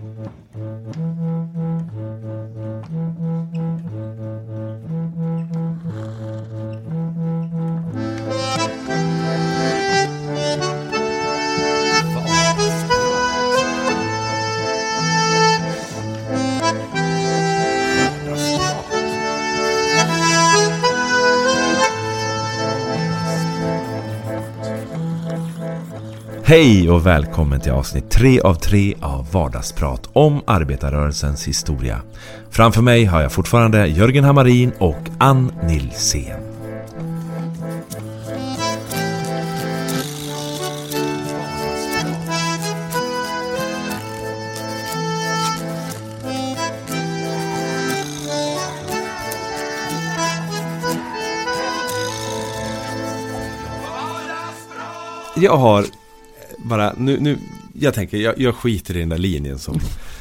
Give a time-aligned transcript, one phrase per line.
[0.00, 0.06] う
[0.58, 1.29] ん。
[26.60, 32.00] Hej och välkommen till avsnitt 3 av 3 av Vardagsprat om arbetarrörelsens historia.
[32.50, 36.40] Framför mig har jag fortfarande Jörgen Hammarin och Ann Nilsén.
[55.36, 55.84] Jag har
[56.70, 57.38] bara, nu, nu
[57.72, 59.80] jag tänker, jag, jag skiter i den där linjen som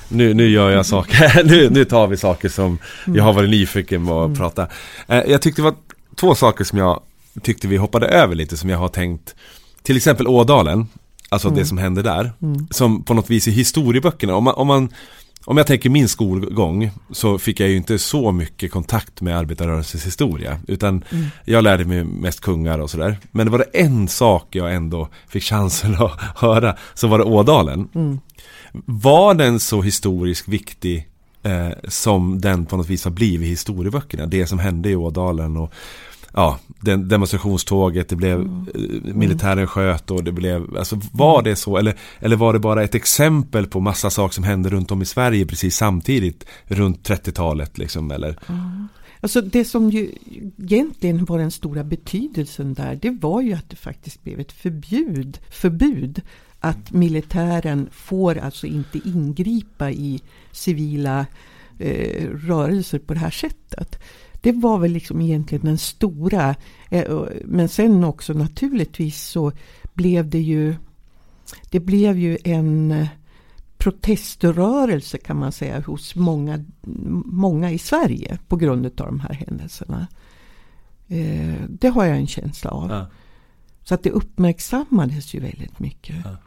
[0.10, 4.08] nu, nu gör jag saker, nu, nu tar vi saker som jag har varit nyfiken
[4.08, 4.38] på att mm.
[4.38, 4.68] prata.
[5.08, 5.76] Eh, jag tyckte det var
[6.16, 7.02] två saker som jag
[7.42, 9.36] tyckte vi hoppade över lite som jag har tänkt
[9.84, 10.88] Till exempel Ådalen
[11.30, 11.60] Alltså mm.
[11.60, 12.68] det som hände där mm.
[12.72, 14.90] Som på något vis i historieböckerna om man, om man
[15.50, 20.06] om jag tänker min skolgång så fick jag ju inte så mycket kontakt med arbetarrörelsens
[20.06, 20.60] historia.
[20.68, 21.26] Utan mm.
[21.46, 23.18] jag lärde mig mest kungar och sådär.
[23.32, 26.76] Men det var det en sak jag ändå fick chansen att höra.
[26.94, 27.90] Så var det Ådalen.
[27.96, 28.20] Mm.
[28.86, 31.08] Var den så historiskt viktig
[31.44, 34.26] eh, som den på något vis har blivit i historieböckerna?
[34.26, 35.74] Det som hände i Ådalen och
[36.34, 38.68] ja, den, demonstrationståget, det blev mm.
[38.76, 42.84] Eh, militären sköt och det blev, alltså var det så eller, eller var det bara
[42.84, 47.78] ett exempel på massa saker som hände runt om i Sverige precis samtidigt runt 30-talet
[47.78, 48.40] liksom eller?
[48.50, 48.88] Mm.
[49.22, 50.12] Alltså det som ju
[50.58, 55.40] egentligen var den stora betydelsen där, det var ju att det faktiskt blev ett förbud,
[55.50, 56.22] förbud
[56.60, 61.26] att militären får alltså inte ingripa i civila
[61.80, 64.00] eh, rörelser på det här sättet.
[64.42, 66.56] Det var väl liksom egentligen den stora.
[66.90, 69.52] Eh, men sen också naturligtvis så
[69.94, 70.76] blev det ju
[71.70, 73.08] Det blev ju en eh,
[73.78, 76.66] proteströrelse kan man säga hos många,
[77.26, 80.08] många i Sverige på grund av de här händelserna.
[81.08, 82.90] Eh, det har jag en känsla av.
[82.90, 83.08] Ja.
[83.84, 86.16] Så att det uppmärksammades ju väldigt mycket.
[86.26, 86.38] Ja.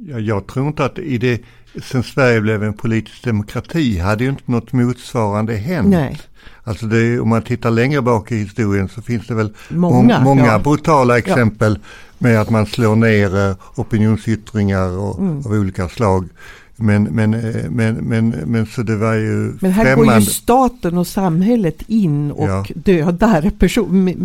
[0.00, 1.42] Ja, jag tror inte att i det,
[1.82, 5.88] sen Sverige blev en politisk demokrati hade ju inte något motsvarande hänt.
[5.88, 6.18] Nej.
[6.64, 10.46] Alltså det, om man tittar längre bak i historien så finns det väl många, många
[10.46, 10.58] ja.
[10.58, 11.88] brutala exempel ja.
[12.18, 15.38] med att man slår ner eh, opinionsyttringar och, mm.
[15.38, 16.28] av olika slag.
[16.76, 20.12] Men, men, eh, men, men, men så det var ju Men här främmande.
[20.12, 22.64] går ju staten och samhället in och ja.
[22.74, 24.16] dödar person,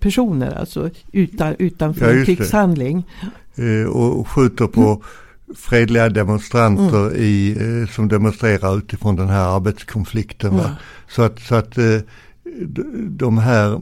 [0.00, 3.04] personer alltså utan, utanför ja, en krigshandling.
[3.56, 5.00] Eh, och skjuter på mm
[5.54, 7.16] fredliga demonstranter mm.
[7.16, 10.52] i, eh, som demonstrerar utifrån den här arbetskonflikten.
[10.52, 10.70] Mm.
[11.08, 11.98] Så att, så att eh,
[13.08, 13.80] de här,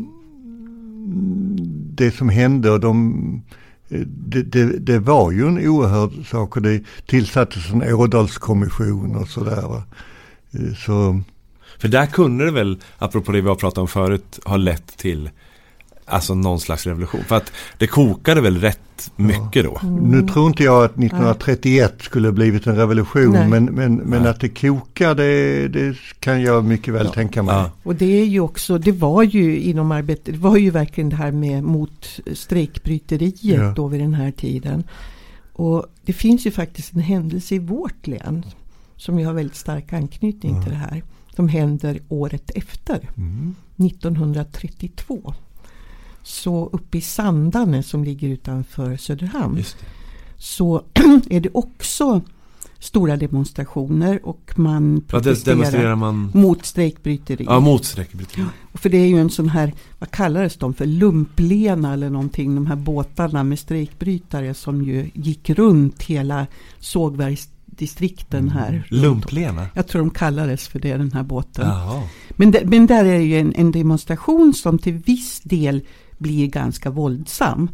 [1.95, 3.43] det som hände och de
[3.89, 9.83] det, det, det, var ju en oerhörd sak och det tillsattes en Ådalskommission och sådär.
[10.53, 11.21] Eh, så.
[11.79, 15.31] För där kunde det väl, apropå det vi har pratat om förut, ha lett till
[16.07, 17.25] Alltså någon slags revolution.
[17.25, 19.81] För att det kokade väl rätt mycket då.
[19.83, 20.11] Mm.
[20.11, 23.33] Nu tror inte jag att 1931 skulle blivit en revolution.
[23.33, 23.49] Nej.
[23.49, 27.13] Men, men, men att det kokade det, det kan jag mycket väl ja.
[27.13, 27.55] tänka mig.
[27.55, 27.71] Ja.
[27.83, 31.17] Och det är ju också, det var ju inom arbetet, det var ju verkligen det
[31.17, 33.73] här med mot strejkbryteriet ja.
[33.77, 34.85] då vid den här tiden.
[35.53, 38.45] Och det finns ju faktiskt en händelse i vårt län
[38.97, 41.03] som ju har väldigt stark anknytning till det här.
[41.37, 43.55] Som händer året efter, mm.
[43.77, 45.35] 1932.
[46.25, 49.65] Så uppe i Sandane som ligger utanför Söderhamn.
[50.37, 50.83] Så
[51.31, 52.23] är det också
[52.85, 56.31] stora demonstrationer och man protesterar man?
[56.35, 57.45] mot strejkbryteri.
[57.45, 58.43] Ja, mot strejkbryteri.
[58.43, 62.55] Ja, för det är ju en sån här, vad kallades de för, lumplena eller någonting,
[62.55, 66.47] de här båtarna med strejkbrytare som ju gick runt hela
[66.79, 68.53] sågverksdistrikten mm.
[68.53, 68.87] här.
[68.91, 69.67] Lumplena?
[69.75, 71.71] Jag tror de kallades för det, den här båten.
[72.31, 75.83] Men, de, men där är ju en, en demonstration som till viss del
[76.19, 77.69] blir ganska våldsam.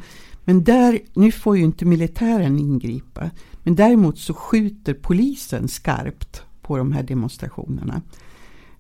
[0.45, 3.31] Men där, nu får ju inte militären ingripa.
[3.63, 8.03] Men däremot så skjuter polisen skarpt på de här demonstrationerna.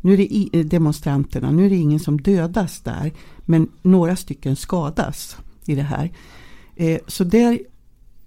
[0.00, 3.12] Nu är det eh, demonstranterna, nu är det ingen som dödas där.
[3.38, 5.36] Men några stycken skadas
[5.66, 6.10] i det här.
[6.76, 7.58] Eh, så där,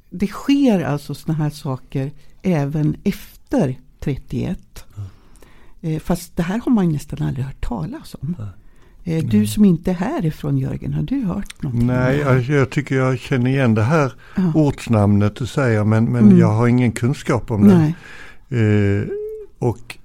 [0.09, 4.85] det sker alltså sådana här saker även efter 31.
[4.97, 5.09] Mm.
[5.81, 8.35] Eh, fast det här har man nästan aldrig hört talas om.
[9.03, 9.19] Mm.
[9.19, 11.73] Eh, du som inte är härifrån Jörgen, har du hört något?
[11.73, 14.51] Nej, jag, jag, tycker jag känner igen det här ja.
[14.55, 16.39] ortsnamnet du säger men, men mm.
[16.39, 17.93] jag har ingen kunskap om det.
[18.57, 19.07] Eh,
[19.59, 19.97] och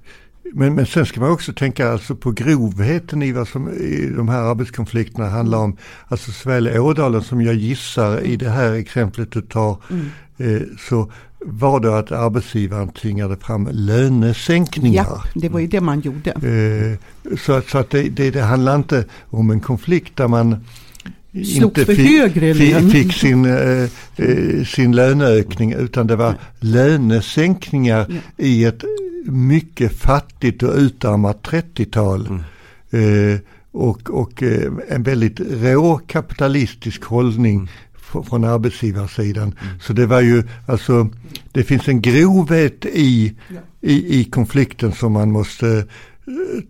[0.53, 4.29] men, men sen ska man också tänka alltså på grovheten i vad som i de
[4.29, 5.77] här arbetskonflikterna handlar om.
[6.09, 10.07] Alltså såväl Ådalen som jag gissar i det här exemplet du tar mm.
[10.37, 15.07] eh, så var det att arbetsgivaren tvingade fram lönesänkningar.
[15.11, 16.31] Ja, det var ju det man gjorde.
[16.31, 20.65] Eh, så, så att det, det, det handlar inte om en konflikt där man
[21.33, 23.83] inte för fick, fick sin, eh,
[24.17, 28.45] eh, sin löneökning utan det var lönesänkningar ja.
[28.45, 28.85] i ett
[29.25, 32.27] mycket fattigt och utarmat 30-tal.
[32.91, 33.35] Mm.
[33.35, 33.41] Eh,
[33.73, 37.69] och, och eh, en väldigt rå kapitalistisk hållning mm.
[38.29, 39.43] Från arbetsgivarsidan.
[39.43, 39.57] Mm.
[39.81, 41.09] Så det var ju, alltså,
[41.53, 43.61] det finns en grovhet i, ja.
[43.81, 45.85] i, i konflikten som man måste eh,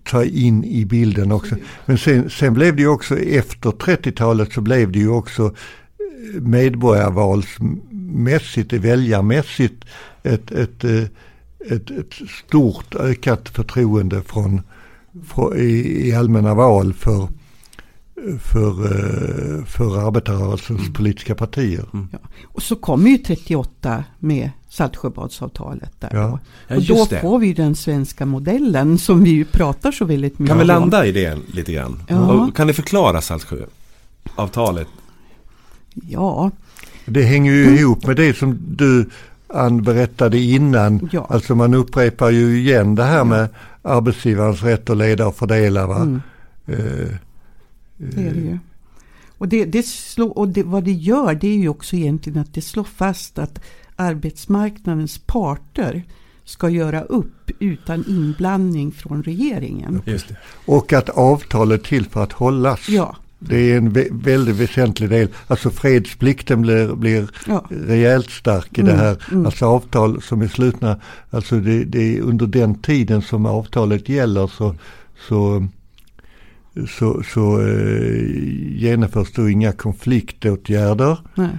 [0.05, 1.55] ta in i bilden också.
[1.87, 5.53] Men sen, sen blev det ju också efter 30-talet så blev det ju också eh,
[6.41, 9.85] medborgarvalsmässigt, väljarmässigt
[10.23, 11.13] ett, ett, ett
[11.71, 12.15] ett, ett
[12.47, 14.61] stort ökat förtroende från,
[15.25, 17.29] för, i, i allmänna val för,
[18.43, 20.93] för, eh, för arbetarrörelsens mm.
[20.93, 21.85] politiska partier.
[21.93, 22.09] Mm.
[22.13, 22.19] Ja.
[22.45, 25.93] Och så kommer ju 38 med Saltsjöbadsavtalet.
[26.01, 26.39] Där ja.
[26.69, 26.77] då.
[26.77, 30.59] Och då får vi den svenska modellen som vi ju pratar så väldigt mycket om.
[30.59, 32.03] Kan vi landa i det lite grann?
[32.09, 32.51] Ja.
[32.55, 34.89] kan ni förklara Saltsjöavtalet?
[35.95, 36.51] Ja.
[37.07, 37.79] Det hänger ju mm.
[37.79, 39.11] ihop med det som du
[39.55, 41.09] Ann berättade innan.
[41.13, 41.27] Ja.
[41.31, 43.49] Alltså man upprepar ju igen det här med
[43.83, 45.87] arbetsgivarens rätt att leda och fördela.
[45.87, 45.97] Va?
[45.97, 46.21] Mm.
[46.69, 47.09] Uh,
[47.99, 48.59] det är det ju.
[49.39, 52.55] Och, det, det slår, och det, vad det gör det är ju också egentligen att
[52.55, 53.61] det slår fast att
[53.97, 56.05] arbetsmarknadens parter
[56.45, 60.03] ska göra upp utan inblandning från regeringen.
[60.67, 62.89] Och att avtalet är till för att hållas.
[62.89, 65.29] Ja, det är en väldigt väsentlig del.
[65.47, 67.65] Alltså fredsplikten blir, blir ja.
[67.71, 69.23] rejält stark i mm, det här.
[69.33, 69.47] Mm.
[69.47, 74.47] Alltså avtal som är slutna, alltså det, det, är under den tiden som avtalet gäller
[74.47, 74.75] så,
[75.29, 75.69] så,
[76.89, 81.19] så, så eh, genomförs då inga konfliktåtgärder.
[81.35, 81.59] Nej.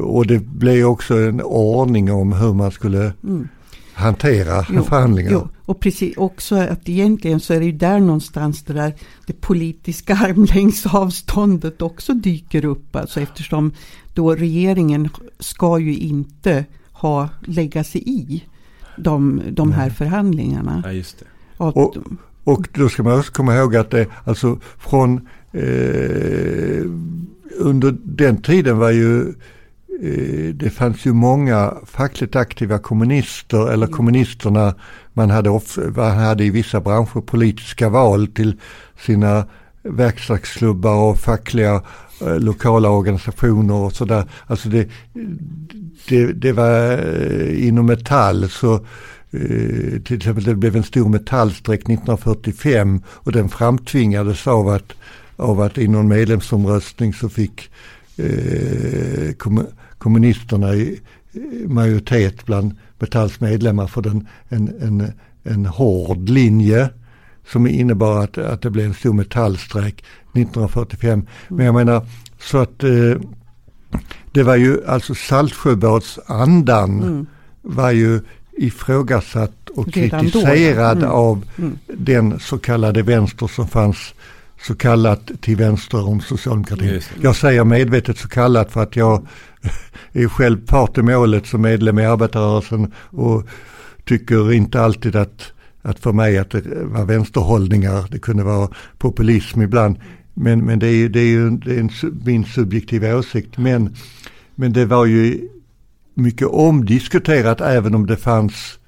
[0.00, 3.48] Och det blir också en ordning om hur man skulle mm
[4.00, 5.30] hantera jo, förhandlingar.
[5.32, 8.94] Jo, och precis också att egentligen så är det ju där någonstans det där
[9.26, 12.96] det politiska armlängds avståndet också dyker upp.
[12.96, 13.72] Alltså eftersom
[14.14, 15.08] då regeringen
[15.38, 18.44] ska ju inte ha, lägga sig i
[18.96, 20.82] de, de här förhandlingarna.
[20.84, 21.26] Ja, just det.
[21.56, 21.96] Och,
[22.52, 26.84] och då ska man också komma ihåg att det alltså från eh,
[27.58, 29.34] under den tiden var ju
[30.02, 33.96] Eh, det fanns ju många fackligt aktiva kommunister eller mm.
[33.96, 34.74] kommunisterna
[35.12, 35.60] man hade,
[35.96, 38.60] man hade i vissa branscher politiska val till
[38.98, 39.44] sina
[39.82, 41.82] verkstadsklubbar och fackliga
[42.20, 44.24] eh, lokala organisationer och sådär.
[44.46, 44.88] Alltså det,
[46.08, 48.86] det, det var eh, inom Metall så
[49.30, 54.92] eh, till exempel det blev en stor metallstrejk 1945 och den framtvingades av att,
[55.36, 57.70] av att i någon medlemsomröstning så fick
[58.16, 59.32] eh,
[59.98, 61.00] kommunisterna i
[61.66, 65.12] majoritet bland Metalls medlemmar för den, en, en,
[65.42, 66.90] en hård linje
[67.46, 70.04] som innebar att, att det blev en stor metallstrejk
[70.34, 71.26] 1945.
[71.48, 72.06] Men jag menar
[72.40, 73.14] så att eh,
[74.32, 77.26] det var ju alltså Saltsjöbadsandan mm.
[77.62, 78.20] var ju
[78.60, 81.10] ifrågasatt och Redan kritiserad mm.
[81.10, 81.78] av mm.
[81.86, 84.14] den så kallade vänster som fanns
[84.62, 87.00] så kallat till vänster om socialdemokratin.
[87.20, 89.26] Jag säger medvetet så kallat för att jag
[90.12, 93.48] är själv part i målet som medlem i arbetarrörelsen och
[94.04, 95.52] tycker inte alltid att,
[95.82, 99.96] att för mig att det var vänsterhållningar, det kunde vara populism ibland.
[100.34, 101.90] Men, men det är ju, det är ju det är en,
[102.24, 103.58] min subjektiva åsikt.
[103.58, 103.96] Men,
[104.54, 105.48] men det var ju
[106.14, 108.78] mycket omdiskuterat även om det fanns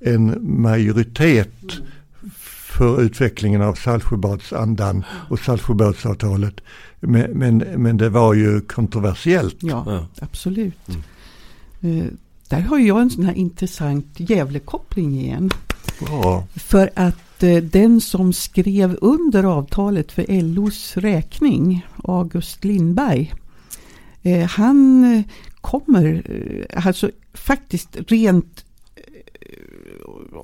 [0.00, 1.80] en majoritet
[2.78, 6.60] för utvecklingen av Saltsjöbadsandan och Saltsjöbadsavtalet.
[7.00, 9.56] Men, men, men, det var ju kontroversiellt.
[9.60, 10.06] Ja, ja.
[10.20, 10.88] absolut.
[10.88, 12.00] Mm.
[12.00, 12.06] Uh,
[12.48, 15.50] där har jag en sån här intressant Gävlekoppling igen.
[16.00, 16.46] Bra.
[16.54, 23.34] För att uh, den som skrev under avtalet för LOs räkning, August Lindberg,
[24.26, 25.04] uh, han
[25.70, 26.22] kommer,
[26.74, 28.64] alltså faktiskt rent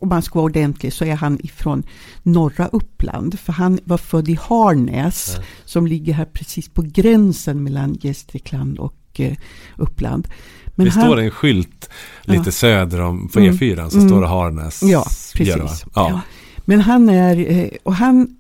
[0.01, 1.83] om man ska vara ordentlig så är han ifrån
[2.23, 3.39] norra Uppland.
[3.39, 5.43] För han var född i Harnäs ja.
[5.65, 9.37] som ligger här precis på gränsen mellan Gästrikland och eh,
[9.77, 10.29] Uppland.
[10.67, 11.91] Men det han, står en skylt
[12.23, 12.53] lite ja.
[12.53, 14.83] söder om på E4 mm, så mm, står det Harnäs.
[14.83, 15.05] Ja,
[15.35, 15.85] precis.
[15.95, 16.11] Ja.
[16.11, 16.21] ja.
[16.65, 18.37] Men han är, eh, och han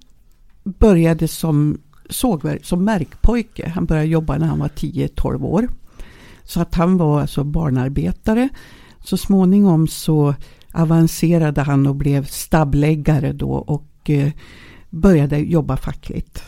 [0.64, 1.78] började som
[2.10, 3.72] sågverk, som märkpojke.
[3.74, 5.68] Han började jobba när han var 10-12 år.
[6.44, 8.48] Så att han var alltså barnarbetare.
[9.04, 10.34] Så småningom så
[10.72, 14.32] avancerade han och blev stabbläggare då och eh,
[14.90, 16.42] började jobba fackligt.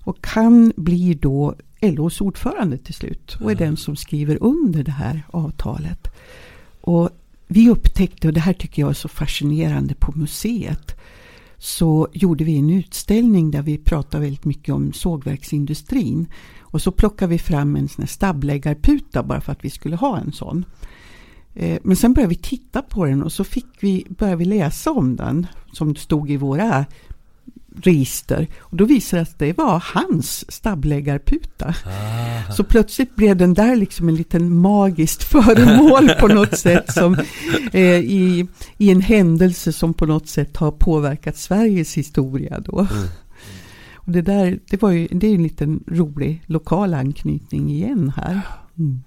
[0.00, 4.92] Och han blir då LOs ordförande till slut och är den som skriver under det
[4.92, 6.08] här avtalet.
[6.80, 7.10] Och
[7.46, 10.96] vi upptäckte, och det här tycker jag är så fascinerande på museet,
[11.58, 16.26] så gjorde vi en utställning där vi pratade väldigt mycket om sågverksindustrin.
[16.76, 20.18] Och så plockade vi fram en sån här stabbläggarputa bara för att vi skulle ha
[20.18, 20.64] en sån.
[21.54, 24.90] Eh, men sen började vi titta på den och så fick vi, började vi läsa
[24.90, 26.84] om den som stod i våra
[27.82, 28.48] register.
[28.58, 31.74] Och då visade det att det var hans stabbläggarputa.
[31.84, 32.52] Ah.
[32.52, 36.92] Så plötsligt blev den där liksom en liten magiskt föremål på något sätt.
[36.92, 37.16] Som,
[37.72, 42.78] eh, i, I en händelse som på något sätt har påverkat Sveriges historia då.
[42.78, 43.08] Mm.
[44.06, 48.40] Och det där, det, var ju, det är en liten rolig lokal anknytning igen här.
[48.78, 49.02] Mm.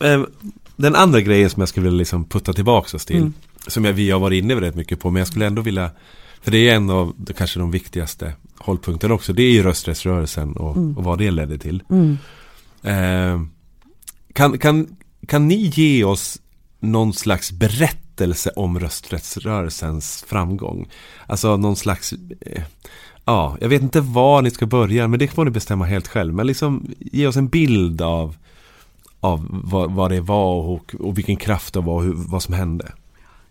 [0.00, 0.28] Eh,
[0.76, 3.16] den andra grejen som jag skulle vilja liksom putta tillbaka oss till.
[3.16, 3.32] Mm.
[3.66, 5.10] Som jag, vi har varit inne rätt mycket på.
[5.10, 5.90] Men jag skulle ändå vilja
[6.40, 9.32] för det är en av de, kanske de viktigaste hållpunkterna också.
[9.32, 10.98] Det är ju rösträttsrörelsen och, mm.
[10.98, 11.82] och vad det ledde till.
[11.90, 12.18] Mm.
[12.82, 13.42] Eh,
[14.32, 16.38] kan, kan, kan ni ge oss
[16.80, 20.88] någon slags berättelse om rösträttsrörelsens framgång?
[21.26, 22.62] Alltså någon slags eh,
[23.28, 26.34] Ja, jag vet inte var ni ska börja men det får ni bestämma helt själv.
[26.34, 28.36] Men liksom ge oss en bild av,
[29.20, 32.54] av vad, vad det var och, och vilken kraft det var och hur, vad som
[32.54, 32.92] hände.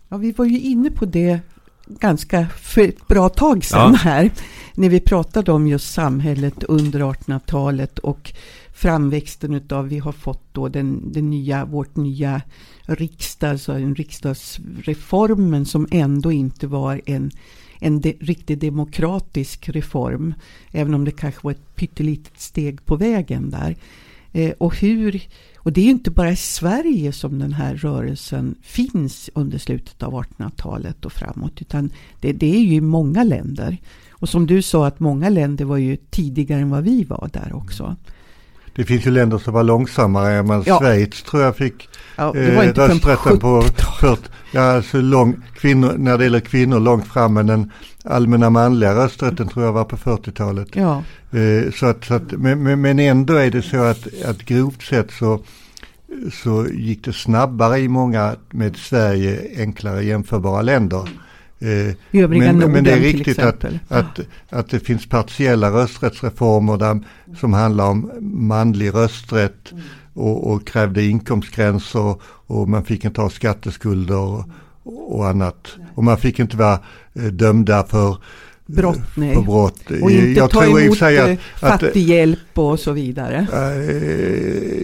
[0.08, 1.40] Ja, vi var ju inne på det
[1.86, 3.98] ganska för ett bra tag sedan ja.
[3.98, 4.30] här.
[4.74, 8.32] När vi pratade om just samhället under 1800-talet och
[8.74, 12.42] framväxten utav, vi har fått då den, den nya, vårt nya
[12.82, 17.30] riksdag, alltså en riksdagsreformen som ändå inte var en,
[17.78, 20.34] en de, riktigt demokratisk reform.
[20.70, 23.76] Även om det kanske var ett pyttelitet steg på vägen där.
[24.32, 25.22] Eh, och hur
[25.56, 30.12] och det är inte bara i Sverige som den här rörelsen finns under slutet av
[30.12, 31.52] 1800-talet och framåt.
[31.60, 33.76] Utan det, det, är ju i många länder.
[34.10, 37.56] Och som du sa att många länder var ju tidigare än vad vi var där
[37.56, 37.96] också.
[38.74, 40.42] Det finns ju länder som var långsammare.
[40.42, 40.78] Men ja.
[40.78, 41.87] Schweiz tror jag fick
[42.18, 43.62] ja, eh, rösträtten på
[44.00, 44.22] 40,
[44.52, 47.34] ja, alltså lång, kvinnor, när det gäller kvinnor långt fram.
[47.34, 47.72] Men den
[48.04, 50.68] allmänna manliga rösträtten tror jag var på 40-talet.
[50.72, 51.02] Ja.
[51.38, 55.10] Eh, så att, så att, men, men ändå är det så att, att grovt sett
[55.10, 55.40] så,
[56.32, 61.08] så gick det snabbare i många med Sverige enklare jämförbara länder.
[61.60, 64.20] Eh, men, men, det är riktigt att, att,
[64.50, 67.00] att det finns partiella rösträttsreformer där,
[67.40, 69.72] som handlar om manlig rösträtt
[70.18, 74.44] och, och krävde inkomstgränser och man fick inte ha skatteskulder och,
[75.08, 75.68] och annat.
[75.94, 76.80] Och man fick inte vara
[77.14, 78.16] eh, dömda för
[78.66, 79.16] brott.
[79.16, 79.34] Nej.
[79.34, 79.90] För brott.
[80.02, 83.46] Och inte jag ta emot att, eh, fattighjälp och så vidare.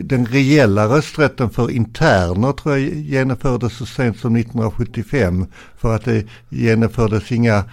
[0.03, 5.47] Den reella rösträtten för interner tror jag genomfördes så sent som 1975.
[5.77, 7.65] För att det genomfördes inga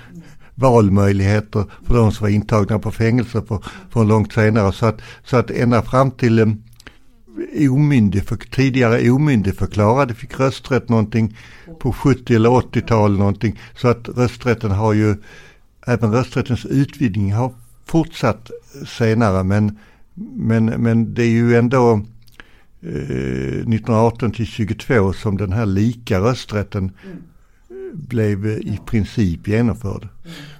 [0.55, 4.73] valmöjligheter för de som var intagna på fängelse för, för långt senare.
[4.73, 6.45] Så att, så att ända fram till eh,
[7.69, 11.37] omyndig, för, tidigare omyndigförklarade fick rösträtt någonting
[11.79, 13.59] på 70 eller 80-tal någonting.
[13.75, 15.15] Så att rösträtten har ju
[15.85, 17.53] även rösträttens utvidgning har
[17.85, 18.51] fortsatt
[18.87, 19.77] senare men,
[20.35, 21.93] men, men det är ju ändå
[22.81, 26.91] eh, 1918 till 22 som den här lika rösträtten
[27.93, 30.07] blev i princip genomförd.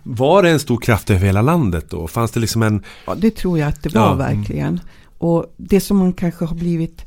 [0.04, 2.08] Var det en stor kraft över hela landet då?
[2.08, 2.84] Fanns det liksom en...
[3.06, 4.14] Ja, det tror jag att det var ja.
[4.14, 4.80] verkligen.
[5.22, 7.06] Och det som man kanske har blivit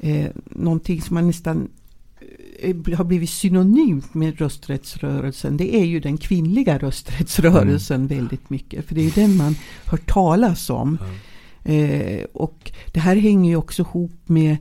[0.00, 1.68] eh, någonting som man nästan
[2.58, 8.16] Eh, har blivit synonymt med rösträttsrörelsen det är ju den kvinnliga rösträttsrörelsen mm.
[8.16, 8.86] väldigt mycket.
[8.86, 10.98] För det är ju den man hör talas om.
[11.64, 11.90] Mm.
[11.90, 14.56] Eh, och det här hänger ju också ihop med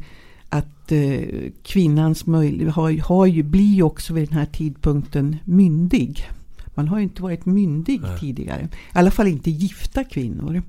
[0.49, 1.19] att eh,
[1.63, 6.29] kvinnans möjlighet har, har ju, blir ju också vid den här tidpunkten myndig.
[6.75, 8.19] Man har ju inte varit myndig Nej.
[8.19, 8.61] tidigare.
[8.63, 10.61] I alla fall inte gifta kvinnor.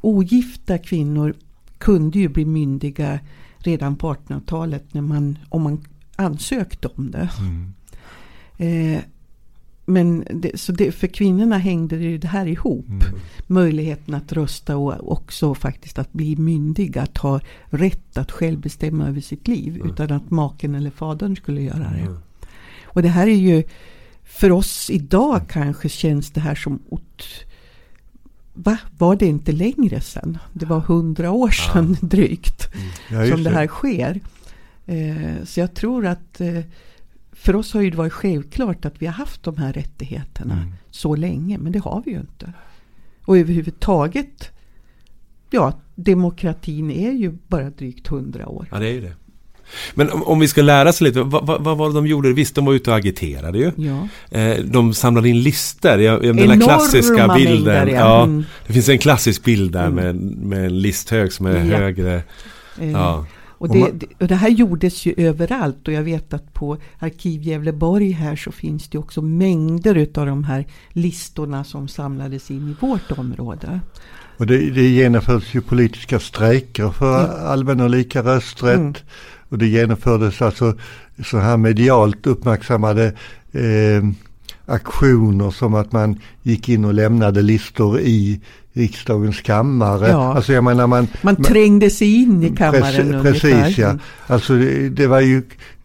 [0.00, 1.34] Ogifta kvinnor
[1.84, 3.20] kunde ju bli myndiga
[3.58, 5.84] redan på 1800-talet när man, om man
[6.16, 7.30] ansökt om det.
[7.38, 7.74] Mm.
[8.56, 9.00] Eh,
[9.84, 12.88] men det, så det, för kvinnorna hängde det här ihop.
[12.88, 13.20] Mm.
[13.46, 16.98] Möjligheten att rösta och också faktiskt att bli myndig.
[16.98, 19.76] Att ha rätt att själv bestämma över sitt liv.
[19.76, 19.90] Mm.
[19.90, 22.00] Utan att maken eller fadern skulle göra det.
[22.00, 22.16] Mm.
[22.84, 23.62] Och det här är ju
[24.24, 27.24] för oss idag kanske känns det här som ot,
[28.64, 28.78] Va?
[28.98, 30.38] Var det inte längre sedan?
[30.52, 32.06] Det var hundra år sedan ja.
[32.08, 32.68] drygt.
[32.74, 33.28] Mm.
[33.28, 34.20] Ja, som det här sker.
[34.86, 36.60] Eh, så jag tror att eh,
[37.32, 40.72] för oss har det varit självklart att vi har haft de här rättigheterna mm.
[40.90, 41.58] så länge.
[41.58, 42.52] Men det har vi ju inte.
[43.24, 44.50] Och överhuvudtaget,
[45.50, 48.68] ja, demokratin är ju bara drygt hundra år.
[48.70, 49.14] Ja, det är ju det.
[49.94, 52.32] Men om, om, vi ska lära oss lite, vad, vad, vad var det de gjorde?
[52.32, 53.72] Visst, de var ute och agiterade ju.
[53.76, 54.08] Ja.
[54.38, 55.98] Eh, de samlade in lister.
[55.98, 57.64] Jag, jag den klassiska bilden.
[57.64, 57.98] Mängder, ja.
[57.98, 58.22] ja.
[58.22, 58.44] Mm.
[58.66, 59.94] Det finns en klassisk bild där mm.
[59.94, 61.76] med, med en listhög som är ja.
[61.76, 62.22] högre.
[62.80, 62.90] Eh.
[62.90, 63.26] Ja.
[63.58, 68.10] Och det, och det, här gjordes ju överallt och jag vet att på Arkiv Gävleborg
[68.10, 73.12] här så finns det också mängder utav de här listorna som samlades in i vårt
[73.18, 73.80] område.
[74.36, 77.46] Och det, det genomfördes ju politiska strejker för mm.
[77.46, 78.78] allmän och lika rösträtt.
[78.78, 78.94] Mm.
[79.54, 80.74] Och det genomfördes alltså
[81.24, 83.12] så här medialt uppmärksammade
[83.52, 84.02] eh,
[84.66, 88.40] aktioner som att man gick in och lämnade listor i
[88.72, 90.08] riksdagens kammare.
[90.08, 90.34] Ja.
[90.34, 93.98] Alltså jag menar man, man trängde sig in i kammaren Precis, precis ja.
[94.26, 95.42] Alltså det, det, var ju,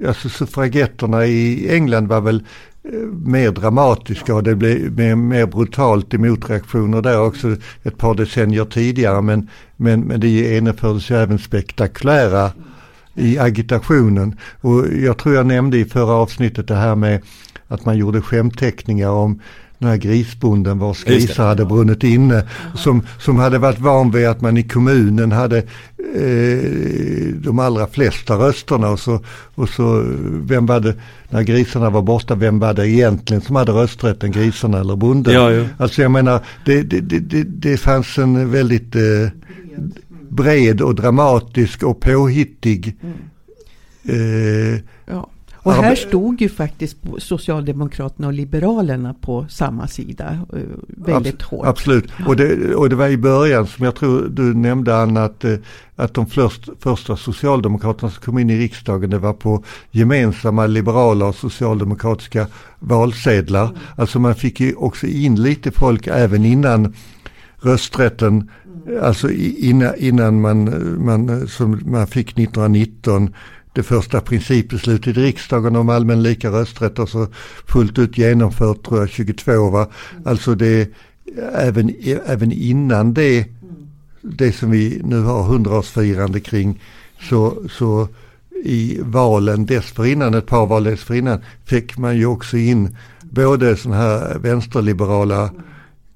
[0.07, 2.43] alltså suffragetterna i England var väl
[2.83, 2.91] eh,
[3.25, 8.65] mer dramatiska och det blev mer, mer brutalt i motreaktioner där också ett par decennier
[8.65, 9.21] tidigare.
[9.21, 12.51] Men, men, men det genomfördes ju även spektakulära
[13.19, 14.35] i agitationen.
[14.61, 17.21] Och jag tror jag nämnde i förra avsnittet det här med
[17.67, 19.39] att man gjorde skämteckningar om
[19.79, 22.43] den här grisbonden vars grisar hade brunnit inne.
[22.75, 28.33] Som, som hade varit van vid att man i kommunen hade eh, de allra flesta
[28.33, 28.89] rösterna.
[28.89, 29.23] Och så,
[29.55, 30.95] och så vem var det,
[31.29, 35.33] när grisarna var borta, vem var det egentligen som hade rösträtten, grisarna eller bonden?
[35.33, 35.65] Ja, ja.
[35.77, 39.01] Alltså jag menar, det, det, det, det fanns en väldigt eh,
[40.29, 43.15] bred och dramatisk och påhittig mm.
[44.03, 45.29] eh, ja.
[45.62, 51.65] Och här stod ju faktiskt Socialdemokraterna och Liberalerna på samma sida eh, väldigt Abs hårt.
[51.65, 55.43] Absolut, och det, och det var i början som jag tror du nämnde Anna att,
[55.43, 55.55] eh,
[55.95, 61.25] att de först, första Socialdemokraterna som kom in i riksdagen det var på gemensamma liberala
[61.25, 62.48] och socialdemokratiska
[62.79, 63.65] valsedlar.
[63.65, 63.77] Mm.
[63.95, 66.93] Alltså man fick ju också in lite folk även innan
[67.62, 68.50] rösträtten
[69.01, 70.70] Alltså innan, innan man,
[71.06, 73.34] man, som man fick 1919
[73.74, 77.28] det första principbeslutet i riksdagen om allmän lika rösträtt och så
[77.68, 79.88] fullt ut genomfört tror jag 22 va.
[80.25, 80.89] Alltså det
[81.54, 81.95] även,
[82.26, 83.45] även innan det,
[84.22, 86.82] det som vi nu har hundraårsfirande kring
[87.30, 88.08] så, så
[88.63, 94.38] i valen dessförinnan, ett par val dessförinnan, fick man ju också in både sådana här
[94.39, 95.50] vänsterliberala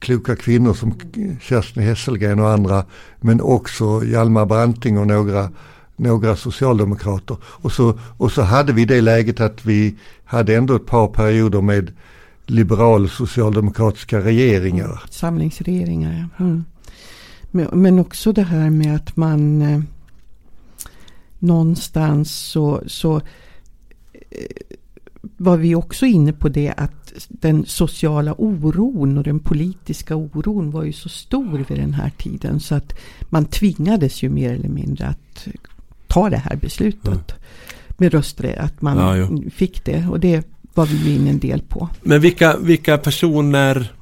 [0.04, 0.94] kloka kvinnor som
[1.42, 2.86] Kerstin Hesselgren och andra,
[3.22, 5.50] men också Hjalmar Branting och några,
[5.96, 7.38] några socialdemokrater.
[7.44, 11.62] Och så, och så hade vi det läget att vi hade ändå ett par perioder
[11.62, 11.92] med
[12.46, 14.86] liberal socialdemokratiska regeringar.
[14.86, 16.46] Mm, samlingsregeringar, ja.
[16.46, 16.66] Mm.
[17.52, 19.82] Men, men, också det här med att man eh,
[21.40, 23.16] någonstans så, så
[24.14, 24.76] eh,
[25.38, 30.84] var vi också inne på det att den sociala oron och den politiska oron var
[30.84, 32.94] ju så stor vid den här tiden så att
[33.30, 35.48] man tvingades ju mer eller mindre att
[36.08, 37.24] ta det här beslutet mm.
[37.98, 41.62] med rösträtt, att man ja, fick det och det var vi ju in en del
[41.62, 41.90] på.
[42.02, 43.94] Men vilka, vilka personer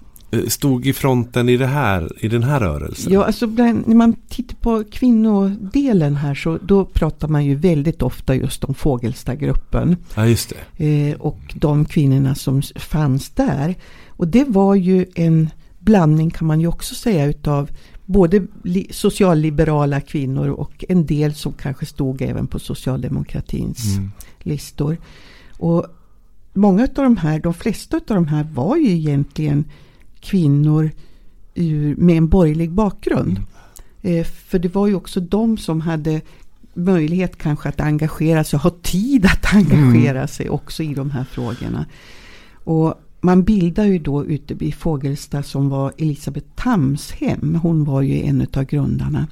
[0.48, 3.14] stod i fronten i, det här, i den här rörelsen?
[3.14, 8.36] Ja, alltså när man tittar på kvinnodelen här så då pratar man ju väldigt ofta
[8.36, 9.96] just om Fågelstagruppen.
[10.16, 11.10] Ja, just det.
[11.10, 13.76] Eh, och de kvinnorna som fanns där.
[14.08, 17.70] Och det var ju en blandning kan man ju också säga utav
[18.06, 18.48] både
[18.92, 24.12] socialliberala kvinnor och en del som kanske stod även på socialdemokratins mm.
[24.40, 24.98] listor.
[25.58, 25.86] Och
[26.54, 29.66] många av de här, de flesta av de här var ju egentligen
[30.22, 30.92] kvinnor
[31.56, 33.40] ur, med en borgerlig bakgrund.
[34.02, 36.22] Eh, för det var ju också de som hade
[36.74, 40.28] möjlighet kanske att engagera sig, ha tid att engagera mm.
[40.28, 41.86] sig också i de här frågorna.
[42.64, 47.56] Och man bildar ju då ute i Fågelsta som var Elisabeth Tams hem.
[47.56, 49.28] Hon var ju en av grundarna.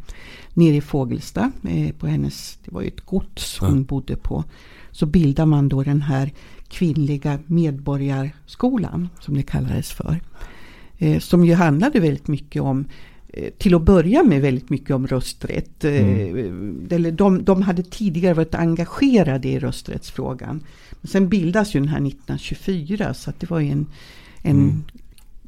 [0.54, 3.84] Nere i Fågelsta, eh, på hennes, det var ju ett gods hon mm.
[3.84, 4.44] bodde på.
[4.92, 6.34] Så bildar man då den här
[6.68, 10.20] kvinnliga medborgarskolan som det kallades för.
[11.02, 12.86] Eh, som ju handlade väldigt mycket om
[13.34, 15.84] eh, till att börja med väldigt mycket om rösträtt.
[15.84, 17.16] Eh, mm.
[17.16, 20.64] De, de hade tidigare varit engagerade i rösträttsfrågan.
[21.02, 23.86] Men sen bildas ju den här 1924 så att det var ju en,
[24.42, 24.84] en mm.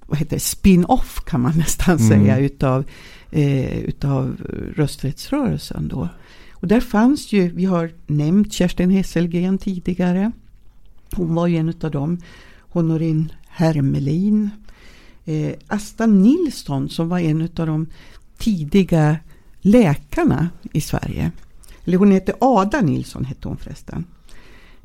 [0.06, 2.10] vad heter spin-off kan man nästan mm.
[2.10, 2.84] säga utav,
[3.32, 4.38] eh, utav
[4.76, 6.10] rösträttsrörelsen då.
[6.52, 10.32] Och där fanns ju, vi har nämnt Kerstin Hesselgren tidigare.
[11.16, 12.18] Hon var ju en utav dem.
[12.60, 14.50] Honorin Hermelin
[15.32, 17.88] eh, Asta Nilsson som var en av de
[18.38, 19.18] tidiga
[19.62, 21.32] läkarna i Sverige.
[21.86, 24.06] Eller hon hette Ada Nilsson hette hon förresten.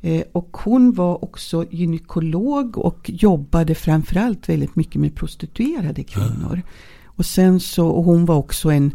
[0.03, 6.63] Eh, och hon var också gynekolog och jobbade framförallt väldigt mycket med prostituerade kvinnor.
[7.05, 8.93] Och sen så, och hon var också en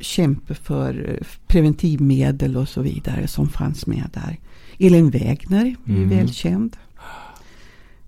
[0.00, 4.38] kämpe för preventivmedel och så vidare som fanns med där.
[4.78, 6.08] Elin Wägner mm.
[6.08, 6.76] välkänd.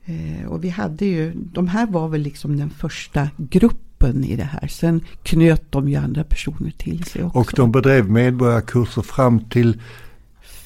[0.06, 4.44] Eh, och vi hade ju, de här var väl liksom den första gruppen i det
[4.44, 4.68] här.
[4.68, 7.38] Sen knöt de ju andra personer till sig också.
[7.38, 9.80] Och de bedrev medborgarkurser fram till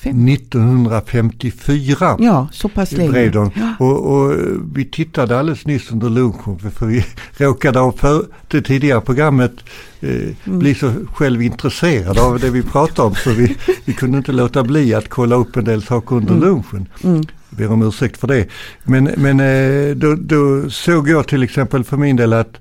[0.03, 2.17] 1954.
[2.19, 3.33] Ja, så pass länge.
[3.35, 3.51] Ja.
[3.79, 4.35] Och, och,
[4.75, 7.05] vi tittade alldeles nyss under lunchen för vi
[7.37, 9.53] råkade av för det tidigare programmet
[10.01, 10.11] eh,
[10.45, 10.59] mm.
[10.59, 14.95] bli så självintresserade av det vi pratade om så vi, vi kunde inte låta bli
[14.95, 16.45] att kolla upp en del saker under mm.
[16.45, 16.89] lunchen.
[17.05, 17.23] Mm.
[17.51, 18.47] Ber om ursäkt för det.
[18.85, 22.61] Men, men eh, då, då såg jag till exempel för min del att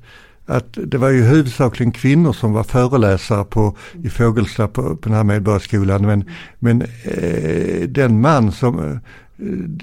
[0.50, 5.14] att det var ju huvudsakligen kvinnor som var föreläsare på, i Fågelsta på, på den
[5.14, 6.02] här Medborgarskolan.
[6.02, 6.24] Men,
[6.60, 8.98] men eh, den man som eh,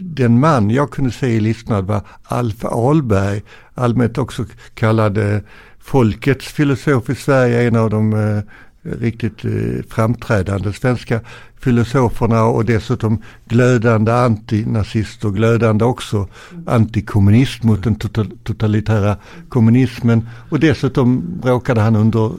[0.00, 3.42] den man jag kunde se i listan var Alf Ahlberg,
[3.74, 5.38] allmänt också kallad eh,
[5.78, 8.42] folkets filosof i Sverige, en av de eh,
[8.82, 11.20] riktigt eh, framträdande svenska
[11.60, 16.28] filosoferna och dessutom glödande antinazist och glödande också
[16.66, 17.96] antikommunist mot den
[18.44, 19.16] totalitära
[19.48, 20.28] kommunismen.
[20.48, 22.30] Och dessutom råkade han under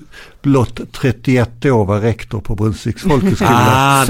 [0.42, 3.50] blott 31 år vara rektor på Brunnsviks folkhögskola.
[3.52, 4.06] Ah,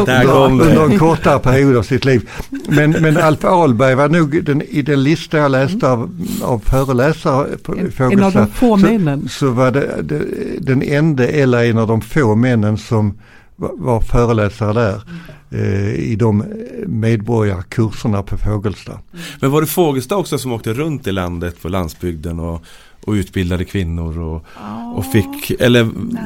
[0.47, 2.29] under en kortare period av sitt liv.
[2.67, 6.09] Men, men Alf Ahlberg var nog den, i den lista jag läste av,
[6.41, 9.21] av föreläsare på en, en av de få männen.
[9.21, 10.23] Så, så var det, det
[10.59, 13.13] den enda eller en av de få männen som
[13.57, 15.01] var föreläsare där
[15.49, 16.43] eh, i de
[16.87, 18.99] medborgarkurserna på Fågelsta.
[19.41, 22.61] Men var det Fågelsta också som åkte runt i landet på landsbygden och,
[23.05, 25.83] och utbildade kvinnor och, ja, och fick, eller?
[25.83, 26.21] Nej,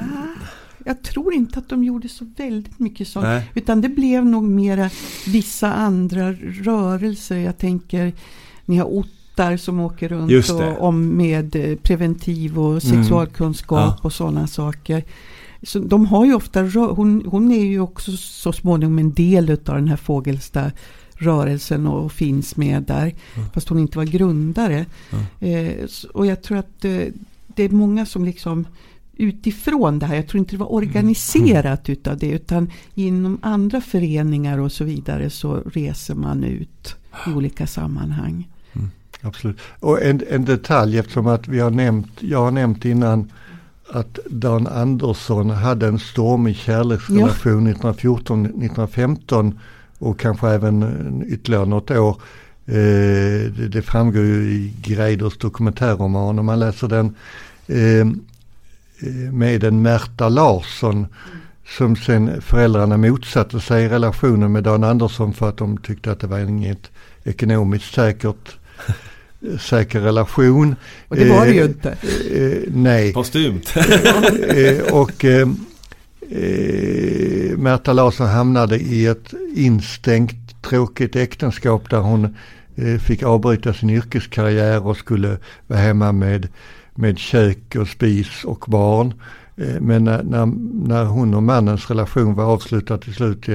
[0.86, 3.26] jag tror inte att de gjorde så väldigt mycket sånt.
[3.26, 3.52] Nej.
[3.56, 4.90] Utan det blev nog mera
[5.28, 7.38] vissa andra rörelser.
[7.38, 8.14] Jag tänker,
[8.66, 12.82] ni har Ottar som åker runt och, om med eh, preventiv och mm.
[12.82, 13.90] sexualkunskap mm.
[13.90, 14.00] ja.
[14.02, 15.04] och sådana saker.
[15.64, 19.58] Så de har ju ofta, hon, hon är ju också så småningom en del av
[19.76, 20.72] den här Fågelsta
[21.14, 23.14] rörelsen och finns med där.
[23.36, 23.50] Mm.
[23.54, 24.86] Fast hon inte var grundare.
[25.40, 25.80] Mm.
[25.80, 27.02] Eh, och jag tror att eh,
[27.48, 28.66] det är många som liksom
[29.14, 30.16] utifrån det här.
[30.16, 32.00] Jag tror inte det var organiserat mm.
[32.00, 32.30] utav det.
[32.30, 36.96] Utan inom andra föreningar och så vidare så reser man ut
[37.28, 38.48] i olika sammanhang.
[38.74, 38.90] Mm.
[39.22, 39.58] Absolut.
[39.80, 43.32] Och en, en detalj eftersom att vi har nämnt, jag har nämnt innan
[43.94, 47.74] att Dan Andersson hade en stormig kärleksrelation ja.
[47.74, 49.54] 1914-1915
[49.98, 52.22] och kanske även ytterligare något år.
[52.66, 57.16] Eh, det, det, framgår ju i Greiders dokumentärroman om man läser den.
[57.68, 58.08] Eh,
[59.32, 61.08] med en Märta Larsson
[61.78, 66.28] som sen föräldrarna motsatte sig relationen med Dan Andersson för att de tyckte att det
[66.28, 66.92] var inget
[67.24, 68.56] ekonomiskt säkert
[69.60, 70.76] säker relation.
[71.08, 71.98] Och det var det ju inte.
[72.32, 73.14] Eh, eh, nej.
[73.14, 73.62] Postumt.
[74.48, 75.48] eh, och eh,
[76.30, 82.36] eh, Märta Larsson hamnade i ett instängt tråkigt äktenskap där hon
[82.76, 86.48] eh, fick avbryta sin yrkeskarriär och skulle vara hemma med,
[86.96, 89.14] med kök och spis och barn.
[89.80, 90.46] Men när, när,
[90.88, 93.46] när hon och mannens relation var avslutad till slut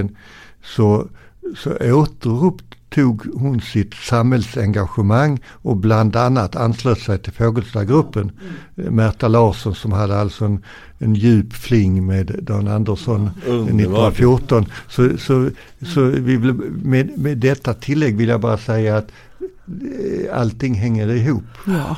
[0.62, 1.08] så,
[1.56, 8.32] så återupp, tog hon sitt samhällsengagemang och bland annat anslöt sig till Fågelstagruppen.
[8.76, 8.94] Mm.
[8.94, 10.64] Märta Larsson som hade alltså en,
[10.98, 13.62] en djup fling med Dan Andersson mm.
[13.62, 14.66] 1914.
[14.88, 15.50] Så, så,
[15.94, 19.08] så vi med, med detta tillägg vill jag bara säga att
[19.40, 21.44] eh, allting hänger ihop.
[21.66, 21.96] Ja.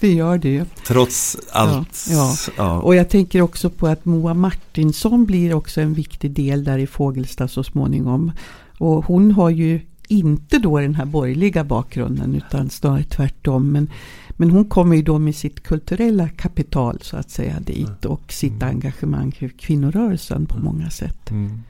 [0.00, 0.64] Det gör det.
[0.86, 2.06] Trots allt.
[2.10, 2.52] Ja, ja.
[2.56, 6.78] ja, Och jag tänker också på att Moa Martinsson blir också en viktig del där
[6.78, 8.32] i Fågelsta så småningom.
[8.78, 13.72] Och hon har ju inte då den här borgerliga bakgrunden utan snarare tvärtom.
[13.72, 13.90] Men,
[14.30, 18.62] men hon kommer ju då med sitt kulturella kapital så att säga dit och sitt
[18.62, 18.68] mm.
[18.68, 21.30] engagemang för kvinnorörelsen på många sätt.
[21.30, 21.62] Mm.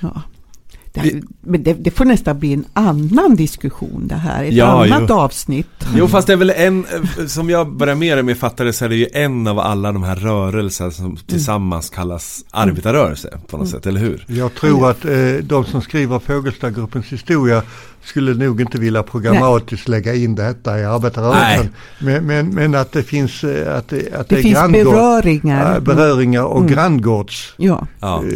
[0.00, 0.22] Ja.
[1.02, 5.08] Det, men det, det, får nästan bli en annan diskussion det här, ett ja, annat
[5.08, 5.14] jo.
[5.14, 5.66] avsnitt.
[5.96, 6.84] Jo fast det är väl en,
[7.28, 9.92] som jag börjar mer och mer fatta det så är det ju en av alla
[9.92, 11.96] de här rörelserna som tillsammans mm.
[11.96, 13.78] kallas arbetarrörelse på något mm.
[13.78, 14.24] sätt, eller hur?
[14.28, 17.62] Jag tror att eh, de som skriver Fågelstagruppens historia
[18.06, 19.98] skulle nog inte vilja programmatiskt Nej.
[19.98, 21.68] lägga in detta i arbetarrörelsen.
[21.98, 25.80] Men, men, men, att det finns, eh, att det, att det, det finns beröringar.
[25.80, 26.72] beröringar och mm.
[26.72, 27.54] granngårds.
[27.56, 27.86] Ja.
[28.00, 28.16] ja.
[28.16, 28.30] Eh,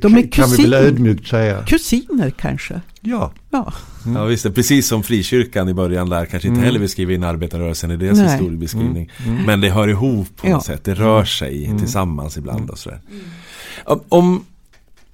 [0.00, 1.62] De är kan vi väl ödmjukt säga.
[1.66, 2.80] Kusiner kanske.
[3.00, 3.32] Ja.
[3.50, 3.72] Ja.
[4.04, 4.16] Mm.
[4.16, 6.66] ja visst, precis som frikyrkan i början där kanske inte mm.
[6.66, 9.10] heller vill skriva in arbetarrörelsen i deras historiebeskrivning.
[9.18, 9.32] Mm.
[9.32, 9.46] mm.
[9.46, 11.78] Men det hör ihop på något sätt, det rör sig mm.
[11.78, 13.00] tillsammans ibland och sådär.
[14.08, 14.44] Om,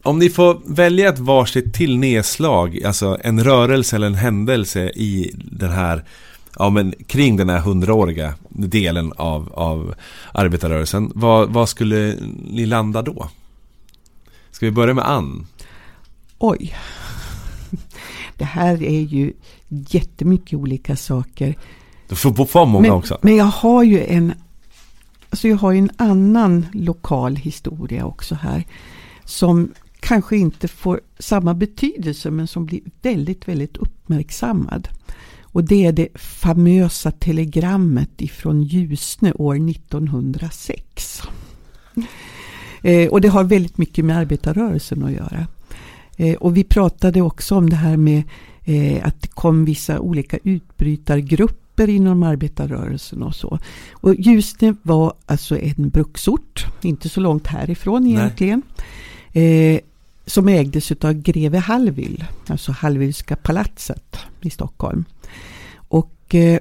[0.02, 5.32] om ni får välja ett varsitt till nedslag, alltså en rörelse eller en händelse i
[5.34, 6.04] den här
[6.58, 9.94] ja, men kring den här hundraåriga delen av, av
[10.32, 11.12] arbetarrörelsen.
[11.14, 12.16] Vad, vad skulle
[12.50, 13.28] ni landa då?
[14.50, 15.46] Ska vi börja med Ann?
[16.38, 16.74] Oj.
[18.36, 19.32] Det här är ju
[19.68, 21.54] jättemycket olika saker.
[22.08, 23.18] Du får få många men, också.
[23.22, 24.34] Men jag har ju en
[25.30, 28.64] Alltså jag har en annan lokal historia också här.
[29.24, 34.88] Som kanske inte får samma betydelse men som blir väldigt, väldigt uppmärksammad.
[35.52, 41.22] Och det är det famösa telegrammet ifrån Ljusne år 1906.
[42.82, 45.46] Eh, och det har väldigt mycket med arbetarrörelsen att göra.
[46.16, 48.22] Eh, och vi pratade också om det här med
[48.64, 53.58] eh, att det kom vissa olika utbrytargrupper inom arbetarrörelsen och så.
[53.92, 58.62] Och Ljusne var alltså en bruksort, inte så långt härifrån egentligen.
[59.32, 59.80] Eh,
[60.30, 65.04] som ägdes av greve Hallwyl, alltså Hallwylska palatset i Stockholm.
[65.76, 66.60] Och eh,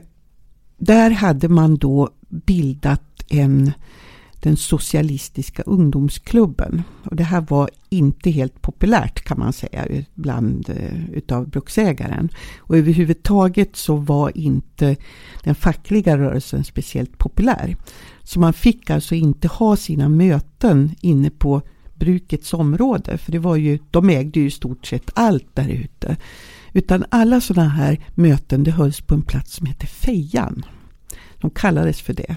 [0.77, 3.71] där hade man då bildat en
[4.41, 6.83] den socialistiska ungdomsklubben.
[7.03, 12.29] Och det här var inte helt populärt kan man säga bland eh, utav bruksägaren.
[12.57, 14.95] Och överhuvudtaget så var inte
[15.43, 17.75] den fackliga rörelsen speciellt populär.
[18.23, 21.61] Så man fick alltså inte ha sina möten inne på
[21.99, 23.17] brukets område.
[23.17, 26.17] För det var ju, de ägde ju i stort sett allt där ute.
[26.73, 30.65] Utan alla sådana här möten det hölls på en plats som heter Fejan.
[31.37, 32.35] De kallades för det.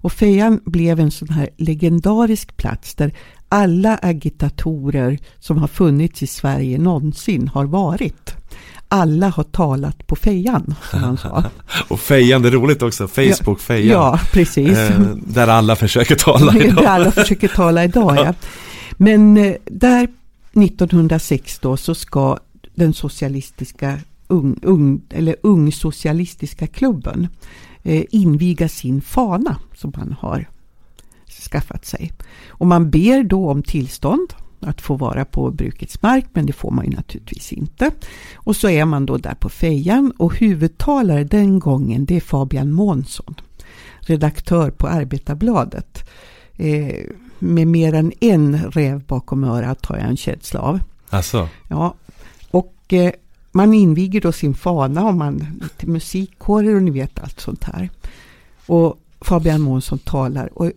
[0.00, 3.12] Och Fejan blev en sån här legendarisk plats där
[3.48, 8.34] alla agitatorer som har funnits i Sverige någonsin har varit.
[8.88, 11.44] Alla har talat på fejan, som han sa.
[11.88, 14.02] och fejan, det är roligt också, Facebook fejan.
[14.02, 14.78] Ja, precis.
[14.78, 16.76] Eh, där alla försöker tala idag.
[16.76, 18.34] där alla försöker tala idag, ja.
[18.92, 20.08] Men eh, där
[20.52, 22.38] 1906 då så ska
[22.74, 27.28] den socialistiska ung, ung, eller ungsocialistiska klubben
[27.82, 30.48] eh, inviga sin fana som man har
[31.50, 32.12] skaffat sig.
[32.48, 36.70] Och man ber då om tillstånd att få vara på brukets mark, men det får
[36.70, 37.90] man ju naturligtvis inte.
[38.34, 42.72] Och så är man då där på fejan och huvudtalare den gången det är Fabian
[42.72, 43.34] Månsson,
[44.00, 46.08] redaktör på Arbetarbladet.
[46.56, 47.04] Eh,
[47.38, 50.80] med mer än en räv bakom örat har jag en känsla av.
[51.10, 51.48] Alltså.
[51.68, 51.94] Ja,
[52.50, 53.12] och eh,
[53.52, 57.90] man inviger då sin fana och man lite musikkårer och ni vet allt sånt här.
[58.66, 60.72] Och Fabian Månsson talar och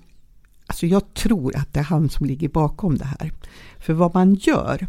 [0.66, 3.32] alltså jag tror att det är han som ligger bakom det här.
[3.80, 4.88] För vad man gör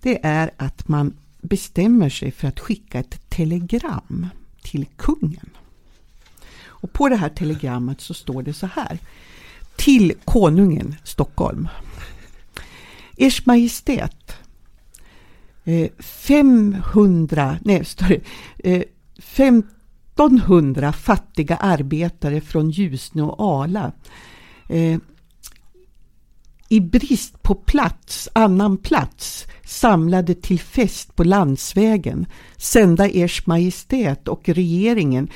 [0.00, 4.26] det är att man bestämmer sig för att skicka ett telegram
[4.62, 5.50] till kungen.
[6.64, 8.98] Och på det här telegrammet så står det så här.
[9.84, 11.68] Till konungen Stockholm.
[13.16, 14.36] Ers Majestät
[15.64, 18.20] eh, 500, nej, sorry,
[18.58, 18.82] eh,
[19.16, 23.92] 1500 fattiga arbetare från Ljusne och Ala
[24.68, 24.98] eh,
[26.68, 34.48] i brist på plats, annan plats, samlade till fest på landsvägen, sända ers majestät och
[34.48, 35.28] regeringen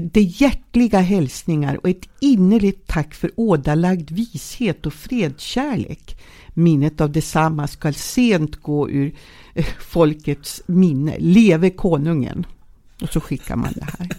[0.00, 6.16] de hjärtliga hälsningar och ett innerligt tack för ådalagd vishet och fredskärlek.
[6.54, 9.14] Minnet av detsamma skall sent gå ur
[9.54, 11.16] eh, folkets minne.
[11.18, 12.46] Leve konungen!
[13.02, 14.08] Och så skickar man det här.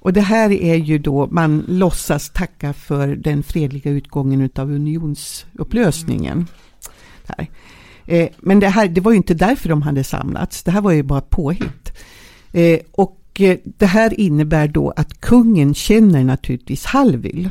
[0.00, 6.46] Och det här är ju då, man låtsas tacka för den fredliga utgången av unionsupplösningen.
[7.26, 7.50] Här.
[8.06, 10.62] Eh, men det här, det var ju inte därför de hade samlats.
[10.62, 11.92] Det här var ju bara påhitt.
[12.52, 13.19] Eh, och
[13.64, 17.50] det här innebär då att kungen känner naturligtvis Hallwyl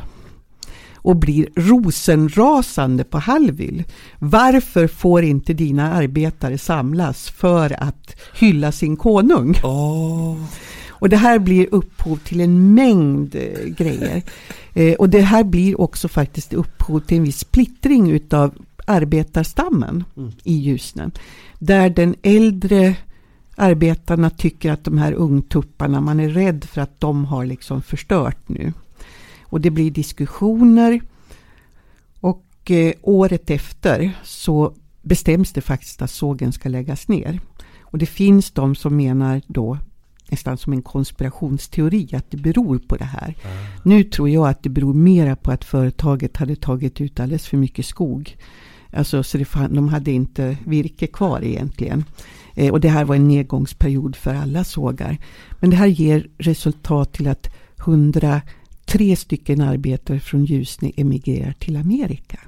[1.02, 3.84] och blir rosenrasande på Hallwyl.
[4.18, 9.54] Varför får inte dina arbetare samlas för att hylla sin konung?
[9.62, 10.44] Oh.
[10.88, 14.22] Och det här blir upphov till en mängd eh, grejer.
[14.74, 18.54] Eh, och det här blir också faktiskt upphov till en viss splittring utav
[18.86, 20.32] arbetarstammen mm.
[20.44, 21.12] i Ljusnan.
[21.58, 22.96] Där den äldre
[23.60, 28.48] arbetarna tycker att de här ungtupparna, man är rädd för att de har liksom förstört
[28.48, 28.72] nu.
[29.42, 31.00] Och det blir diskussioner.
[32.20, 37.40] Och eh, året efter så bestäms det faktiskt att sågen ska läggas ner.
[37.80, 39.78] Och det finns de som menar då
[40.28, 43.34] nästan som en konspirationsteori att det beror på det här.
[43.44, 43.56] Mm.
[43.84, 47.56] Nu tror jag att det beror mera på att företaget hade tagit ut alldeles för
[47.56, 48.36] mycket skog.
[48.92, 52.04] Alltså, så det, de hade inte virke kvar egentligen.
[52.60, 55.18] Eh, och det här var en nedgångsperiod för alla sågar.
[55.60, 62.38] Men det här ger resultat till att 103 stycken arbetare från Ljusne emigrerar till Amerika.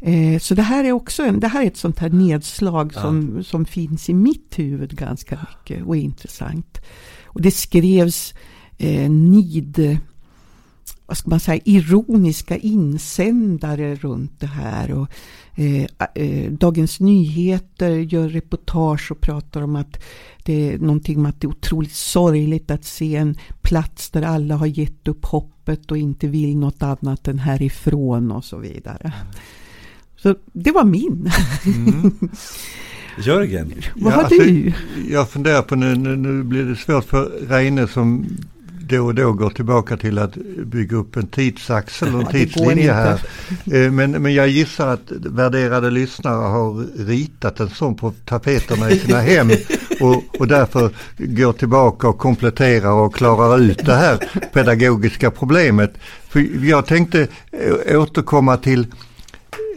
[0.00, 3.44] Eh, så det här är också en, det här är ett sånt här nedslag som,
[3.44, 6.80] som finns i mitt huvud ganska mycket och är intressant.
[7.24, 8.34] Och det skrevs
[8.78, 9.98] eh, nid
[11.12, 14.92] vad ska man säga, ironiska insändare runt det här.
[14.92, 15.08] Och,
[15.54, 20.02] eh, eh, Dagens Nyheter gör reportage och pratar om att
[20.44, 24.56] det är någonting med att det är otroligt sorgligt att se en plats där alla
[24.56, 29.12] har gett upp hoppet och inte vill något annat än härifrån och så vidare.
[30.16, 31.30] Så det var min.
[31.64, 32.12] Mm.
[33.18, 33.72] Jörgen?
[33.94, 34.72] Vad ja, har alltså, du?
[35.10, 38.26] Jag funderar på nu, nu, nu blir det svårt för Reine som
[38.92, 43.20] då och då går tillbaka till att bygga upp en tidsaxel och en tidslinje här.
[43.72, 48.98] Eh, men, men jag gissar att värderade lyssnare har ritat en sån på tapeterna i
[48.98, 49.50] sina hem
[50.00, 54.18] och, och därför går tillbaka och kompletterar och klarar ut det här
[54.52, 55.94] pedagogiska problemet.
[56.28, 58.86] För jag tänkte eh, återkomma till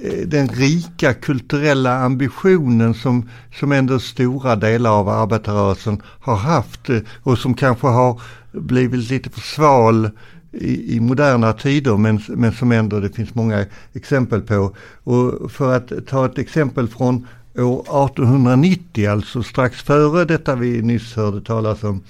[0.06, 7.00] Eh, den rika kulturella ambitionen som, som ändå stora delar av arbetarrörelsen har haft eh,
[7.24, 10.10] och som kanske har blivit lite för sval
[10.52, 14.76] i, i, moderna tider men, men som ändå det finns många exempel på.
[15.04, 21.16] Och för att ta ett exempel från år 1890, alltså strax före detta vi nyss
[21.16, 22.04] hörde talas om,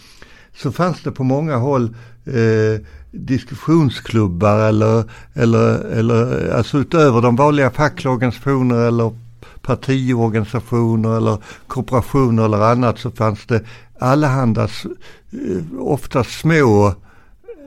[0.55, 2.81] så fanns det på många håll eh,
[3.15, 9.15] diskussionsklubbar eller, eller, eller alltså utöver de vanliga fackliga organisationer eller
[9.61, 13.61] partiorganisationer eller kooperationer eller annat så fanns det
[13.99, 14.85] allhandas,
[15.31, 16.93] eh, ofta små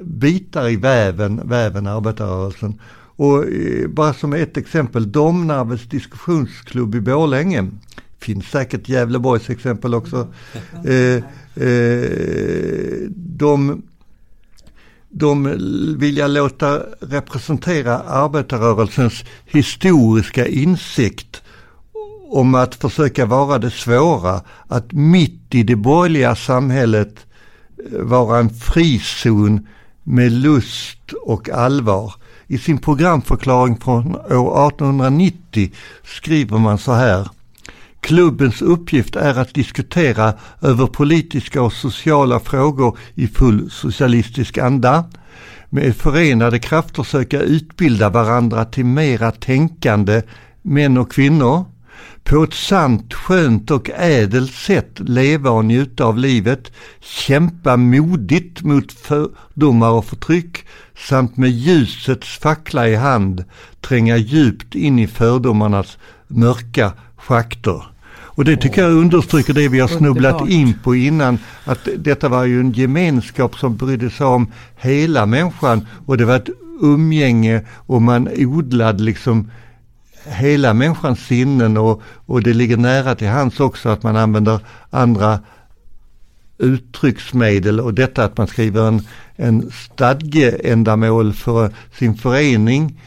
[0.03, 2.81] bitar i väven, väven arbetarrörelsen.
[3.17, 7.71] Och eh, bara som ett exempel, Domnarvets diskussionsklubb i Borlänge.
[8.19, 10.27] Finns säkert Gävleborgs exempel också.
[10.85, 11.23] Eh,
[11.65, 13.83] eh, de,
[15.11, 15.45] de
[15.99, 21.43] vill jag låta representera arbetarrörelsens historiska insikt
[22.31, 27.27] om att försöka vara det svåra, att mitt i det borgerliga samhället
[27.93, 29.67] eh, vara en frizon
[30.03, 32.15] med lust och allvar.
[32.47, 35.73] I sin programförklaring från år 1890
[36.05, 37.29] skriver man så här.
[38.01, 45.05] Klubbens uppgift är att diskutera över politiska och sociala frågor i full socialistisk anda.
[45.71, 50.23] Med förenade krafter söka utbilda varandra till mera tänkande
[50.63, 51.65] män och kvinnor
[52.25, 58.93] på ett sant, skönt och ädelt sätt leva och njuta av livet, kämpa modigt mot
[58.93, 60.67] fördomar och förtryck
[61.09, 63.45] samt med ljusets fackla i hand
[63.81, 66.93] tränga djupt in i fördomarnas mörka
[67.29, 67.83] schakter.
[68.39, 72.45] Och det tycker jag understryker det vi har snubblat in på innan, att detta var
[72.45, 75.87] ju en gemenskap som brydde sig om hela människan.
[76.07, 76.49] Och det var ett
[76.81, 79.51] umgänge och man odlade liksom
[80.25, 84.61] hela människans sinnen och, och det ligger nära till hands också att man använder
[84.91, 85.41] andra
[86.59, 87.81] uttrycksmedel.
[87.81, 89.03] Och detta att man skriver en,
[89.37, 93.01] en stadgeändamål för sin förening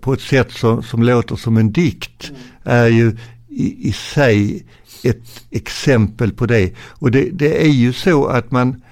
[0.00, 2.32] på ett sätt som, som låter som en dikt
[2.64, 3.16] är ju
[3.48, 4.64] i, i sig
[5.04, 6.74] ett exempel på det.
[6.78, 8.82] Och det, det är ju så att man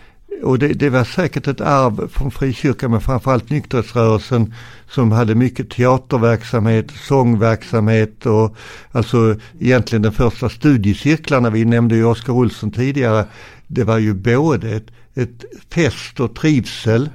[0.42, 4.54] och det, det, var säkert ett arv från frikyrkan men framförallt nykterhetsrörelsen
[4.90, 8.56] som hade mycket teaterverksamhet, sångverksamhet och
[8.92, 13.24] alltså egentligen de första studiecirklarna, vi nämnde ju Oskar Olsson tidigare,
[13.66, 17.10] det var ju både ett, ett fest och trivsel,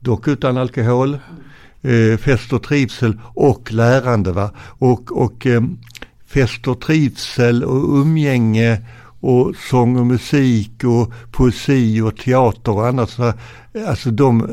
[0.00, 1.18] dock utan alkohol,
[1.82, 4.32] eh, fest och trivsel och lärande.
[4.32, 4.50] Va?
[4.58, 5.62] Och, och eh,
[6.34, 8.80] fest och trivsel och umgänge
[9.20, 13.18] och sång och musik och poesi och teater och annat.
[13.86, 14.48] Alltså de,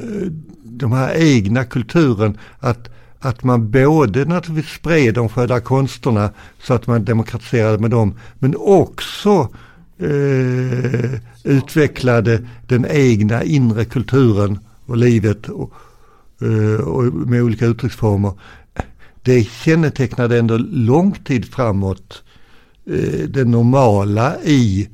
[0.63, 2.89] de här egna kulturen, att,
[3.19, 6.29] att man både naturligtvis spred de sköna konsterna
[6.63, 9.49] så att man demokratiserade med dem, men också
[9.97, 11.11] eh,
[11.43, 15.73] utvecklade den egna inre kulturen och livet och,
[16.41, 18.33] eh, och med olika uttrycksformer.
[19.23, 22.23] Det kännetecknade ändå lång tid framåt
[22.85, 24.89] Eh, det normala i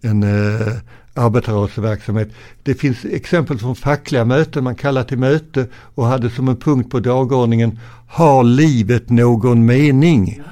[0.00, 0.72] en eh,
[1.14, 2.28] arbetarrörelseverksamhet.
[2.62, 6.90] Det finns exempel från fackliga möten, man kallar till möte och hade som en punkt
[6.90, 10.42] på dagordningen, har livet någon mening?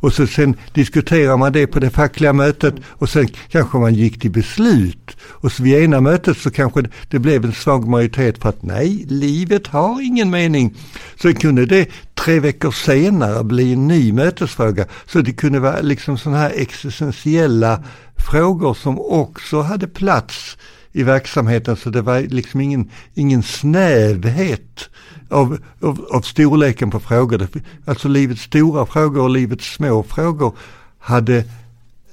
[0.00, 4.20] Och så sen diskuterar man det på det fackliga mötet och sen kanske man gick
[4.20, 5.16] till beslut.
[5.22, 9.04] Och så vid ena mötet så kanske det blev en svag majoritet för att nej,
[9.08, 10.74] livet har ingen mening.
[11.22, 14.86] Så kunde det tre veckor senare bli en ny mötesfråga.
[15.06, 17.84] Så det kunde vara liksom sådana här existentiella
[18.16, 20.56] frågor som också hade plats
[20.92, 21.76] i verksamheten.
[21.76, 24.88] Så det var liksom ingen, ingen snävhet
[25.28, 27.48] av, av, av storleken på frågor.
[27.84, 30.56] Alltså livets stora frågor och livets små frågor
[30.98, 31.44] hade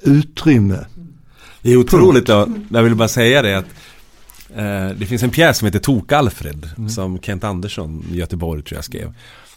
[0.02, 0.86] utrymme.
[1.62, 3.66] Det är otroligt, då, jag vill bara säga det att
[4.56, 6.90] Eh, det finns en pjäs som heter Tok-Alfred mm.
[6.90, 9.14] som Kent Andersson i Göteborg tror jag skrev.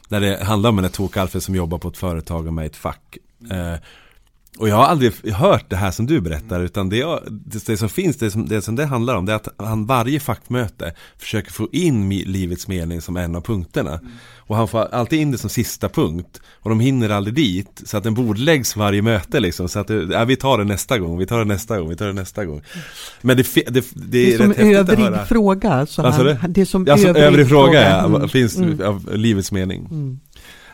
[0.08, 3.18] Där det handlar om en Tok-Alfred som jobbar på ett företag och med ett fack.
[3.50, 3.74] Eh,
[4.58, 7.76] och jag har aldrig hört det här som du berättar utan det, jag, det, det
[7.76, 10.94] som finns, det som, det som det handlar om det är att han varje fackmöte
[11.18, 13.92] försöker få in livets mening som en av punkterna.
[13.92, 14.12] Mm.
[14.48, 17.96] Och han får alltid in det som sista punkt och de hinner aldrig dit så
[17.96, 21.18] att den bordläggs varje möte liksom så att det, ja, vi tar det nästa gång,
[21.18, 22.62] vi tar det nästa gång, vi tar det nästa gång.
[23.22, 25.86] Men det, det, det, det är, som övrig fråga.
[25.86, 26.60] Så alltså han, det?
[26.60, 28.28] är som ja, övrig, övrig fråga, fråga ja, mm.
[28.28, 28.80] finns mm.
[28.80, 29.86] av livets mening.
[29.90, 30.20] Mm.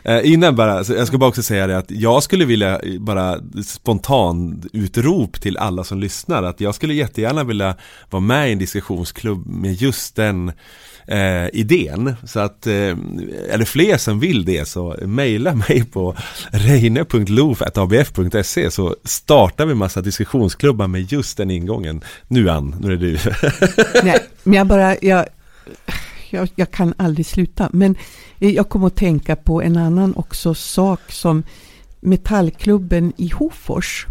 [0.03, 3.39] Eh, innan bara, jag ska bara också säga det att jag skulle vilja eh, bara
[3.65, 7.75] spontan utrop till alla som lyssnar att jag skulle jättegärna vilja
[8.09, 10.51] vara med i en diskussionsklubb med just den
[11.07, 12.15] eh, idén.
[12.23, 12.97] Så att, eh,
[13.49, 16.15] är det fler som vill det så mejla mig på
[16.51, 22.03] reine.loof.abf.se så startar vi massa diskussionsklubbar med just den ingången.
[22.27, 23.17] Nu Ann, nu är det du.
[24.03, 25.25] Nej, men jag bara, jag
[26.33, 27.69] jag, jag, kan aldrig sluta.
[27.73, 27.95] Men
[28.49, 31.43] jag kommer att tänka på en annan också sak som
[31.99, 34.07] Metallklubben i Hofors.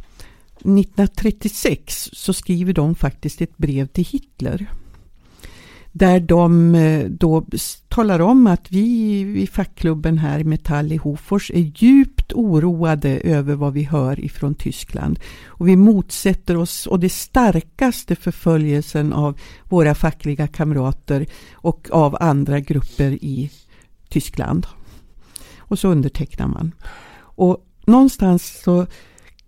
[0.56, 4.66] 1936 så skriver de faktiskt ett brev till Hitler.
[5.94, 7.46] Där de eh, då
[7.88, 13.72] talar om att vi i fackklubben här Metall i Hofors är djupt oroade över vad
[13.72, 15.18] vi hör ifrån Tyskland.
[15.44, 22.60] Och vi motsätter oss och det starkaste förföljelsen av våra fackliga kamrater och av andra
[22.60, 23.50] grupper i
[24.12, 24.66] Tyskland.
[25.58, 26.72] Och så undertecknar man.
[27.18, 28.86] Och någonstans så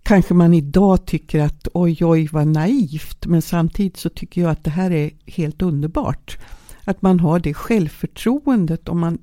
[0.03, 3.25] kanske man idag tycker att oj, oj, vad naivt.
[3.25, 6.37] Men samtidigt så tycker jag att det här är helt underbart.
[6.83, 9.17] Att man har det självförtroendet om man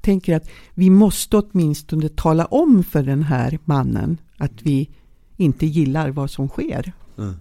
[0.00, 4.90] tänker att vi måste åtminstone tala om för den här mannen att vi
[5.36, 6.92] inte gillar vad som sker.
[7.18, 7.34] Mm.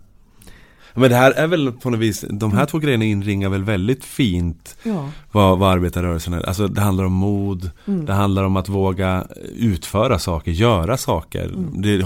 [0.94, 4.06] Men det här är väl på något vis, de här två grejerna inringar väl väldigt
[4.06, 5.10] fint ja.
[5.32, 6.48] vad, vad arbetarrörelsen är.
[6.48, 8.06] Alltså det handlar om mod, mm.
[8.06, 11.46] det handlar om att våga utföra saker, göra saker.
[11.46, 11.82] Mm.
[11.82, 12.06] Det,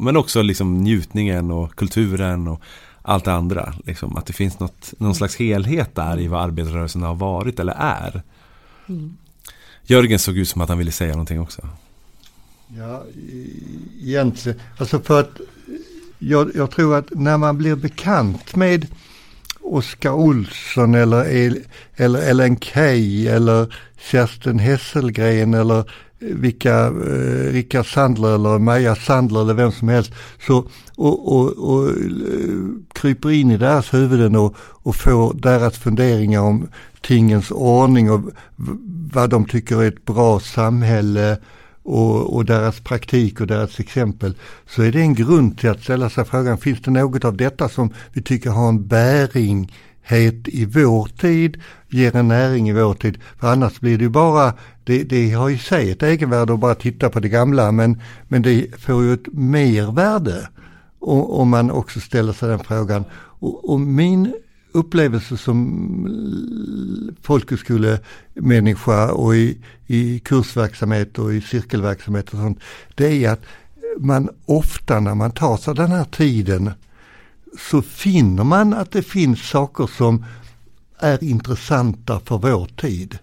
[0.00, 2.60] men också liksom njutningen och kulturen och
[3.02, 3.74] allt det andra.
[3.84, 7.74] Liksom, att det finns något, någon slags helhet där i vad arbetarrörelsen har varit eller
[7.78, 8.22] är.
[8.86, 9.16] Mm.
[9.86, 11.62] Jörgen såg ut som att han ville säga någonting också.
[12.76, 13.02] Ja,
[14.02, 14.60] egentligen.
[14.78, 15.40] Alltså för att
[16.28, 18.86] jag, jag, tror att när man blir bekant med
[19.60, 21.58] Oskar Olsson eller, El,
[21.96, 23.74] eller Ellen Key eller
[24.10, 25.84] Kerstin Hesselgren eller eh,
[26.18, 30.12] vilka, eh, Rickard Sandler eller Maja Sandler eller vem som helst.
[30.46, 31.94] Så, och, och, och eh,
[32.92, 36.68] kryper in i deras huvuden och, och får deras funderingar om
[37.00, 38.20] tingens ordning och
[39.12, 41.38] vad de tycker är ett bra samhälle
[41.84, 44.34] och, och, deras praktik och deras exempel
[44.66, 47.68] så är det en grund till att ställa sig frågan, finns det något av detta
[47.68, 53.18] som vi tycker har en bäringhet i vår tid, ger en näring i vår tid.
[53.40, 54.52] För annars blir det ju bara,
[54.84, 58.42] det, det har i sig ett egenvärde att bara titta på det gamla men, men
[58.42, 60.48] det får ju ett mervärde
[61.00, 63.04] om man också ställer sig den frågan.
[63.14, 64.34] Och, och min
[64.74, 72.58] upplevelse som folkhögskolemänniska och i, i kursverksamhet och i cirkelverksamhet och sånt.
[72.94, 73.42] Det är att
[73.98, 76.70] man ofta när man tar sig den här tiden
[77.58, 80.24] så finner man att det finns saker som
[80.98, 83.18] är intressanta för vår tid.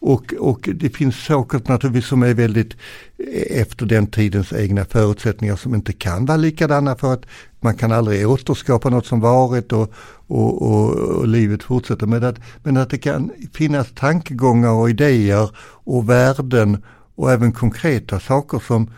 [0.00, 2.76] Och, och det finns saker naturligtvis som är väldigt
[3.18, 7.26] eh, efter den tidens egna förutsättningar som inte kan vara likadana för att
[7.60, 9.92] man kan aldrig återskapa något som varit och,
[10.26, 12.06] och, och, och livet fortsätter.
[12.06, 15.50] Men att, men att det kan finnas tankegångar och idéer
[15.84, 16.82] och värden
[17.14, 18.90] och även konkreta saker som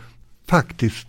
[0.47, 1.09] faktiskt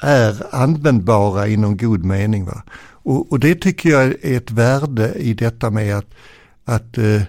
[0.00, 2.44] är användbara i någon god mening.
[2.44, 2.62] Va?
[2.90, 6.14] Och, och det tycker jag är ett värde i detta med att,
[6.64, 7.22] att eh,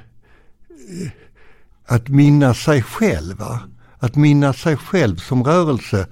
[1.90, 3.38] att minnas sig själv.
[3.38, 3.60] Va?
[4.00, 6.08] Att minnas sig själv som rörelse.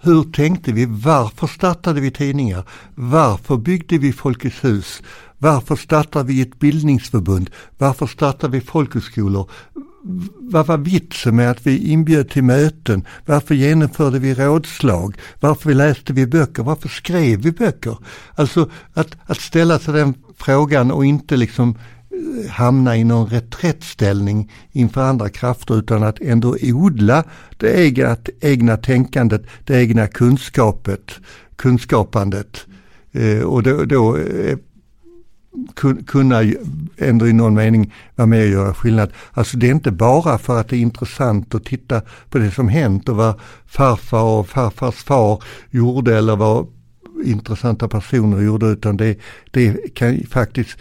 [0.00, 0.86] Hur tänkte vi?
[0.86, 2.64] Varför startade vi tidningar?
[2.94, 5.02] Varför byggde vi Folkets hus?
[5.38, 7.50] Varför startade vi ett bildningsförbund?
[7.78, 9.50] Varför startade vi folkhögskolor?
[10.40, 13.04] Vad var vitsen med att vi inbjöd till möten?
[13.26, 15.16] Varför genomförde vi rådslag?
[15.40, 16.62] Varför läste vi böcker?
[16.62, 17.98] Varför skrev vi böcker?
[18.34, 21.78] Alltså att, att ställa sig den frågan och inte liksom
[22.50, 27.24] hamna i någon reträttställning inför andra krafter utan att ändå odla
[27.56, 31.12] det egna, egna tänkandet, det egna kunskapet,
[31.56, 32.66] kunskapandet.
[33.12, 34.58] Eh, och då, då eh,
[36.06, 36.42] kunna
[36.96, 39.12] ändå i någon mening vara med och göra skillnad.
[39.32, 42.68] Alltså det är inte bara för att det är intressant att titta på det som
[42.68, 46.66] hänt och vad farfar och farfars far gjorde eller vad
[47.24, 49.18] intressanta personer gjorde utan det,
[49.50, 50.78] det kan faktiskt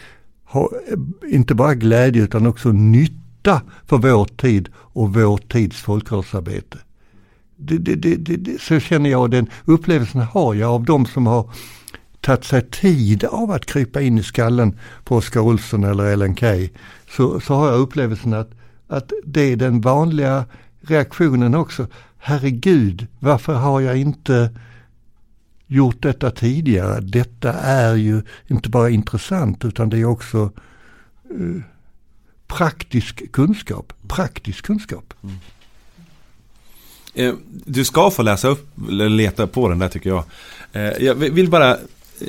[1.27, 6.77] inte bara glädje utan också nytta för vår tid och vår tids folkrörelsearbete.
[7.57, 11.49] Det, det, det, så känner jag, den upplevelsen har jag av de som har
[12.21, 16.71] tagit sig tid av att krypa in i skallen på Oskar Olsson eller LNK.
[17.09, 18.51] Så, så har jag upplevelsen att,
[18.87, 20.45] att det är den vanliga
[20.81, 21.87] reaktionen också.
[22.17, 24.49] Herregud, varför har jag inte
[25.67, 26.99] gjort detta tidigare?
[27.01, 30.51] Detta är ju inte bara intressant utan det är också
[31.29, 31.61] eh,
[32.47, 33.93] praktisk kunskap.
[34.07, 35.13] Praktisk kunskap.
[35.23, 35.35] Mm.
[37.15, 37.33] Eh,
[37.65, 40.23] du ska få läsa upp, eller leta på den där tycker jag.
[40.73, 41.77] Eh, jag vill bara,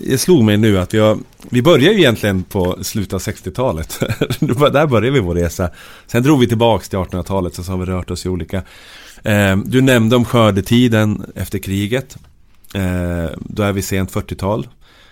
[0.06, 1.20] jag slog mig nu att jag,
[1.50, 3.98] vi börjar ju egentligen på slutet av 60-talet.
[4.72, 5.70] där började vi vår resa.
[6.06, 8.62] Sen drog vi tillbaks till 1800-talet, så har vi rört oss i olika.
[9.22, 12.16] Eh, du nämnde om skördetiden efter kriget.
[12.76, 14.68] Eh, då är vi sent 40-tal.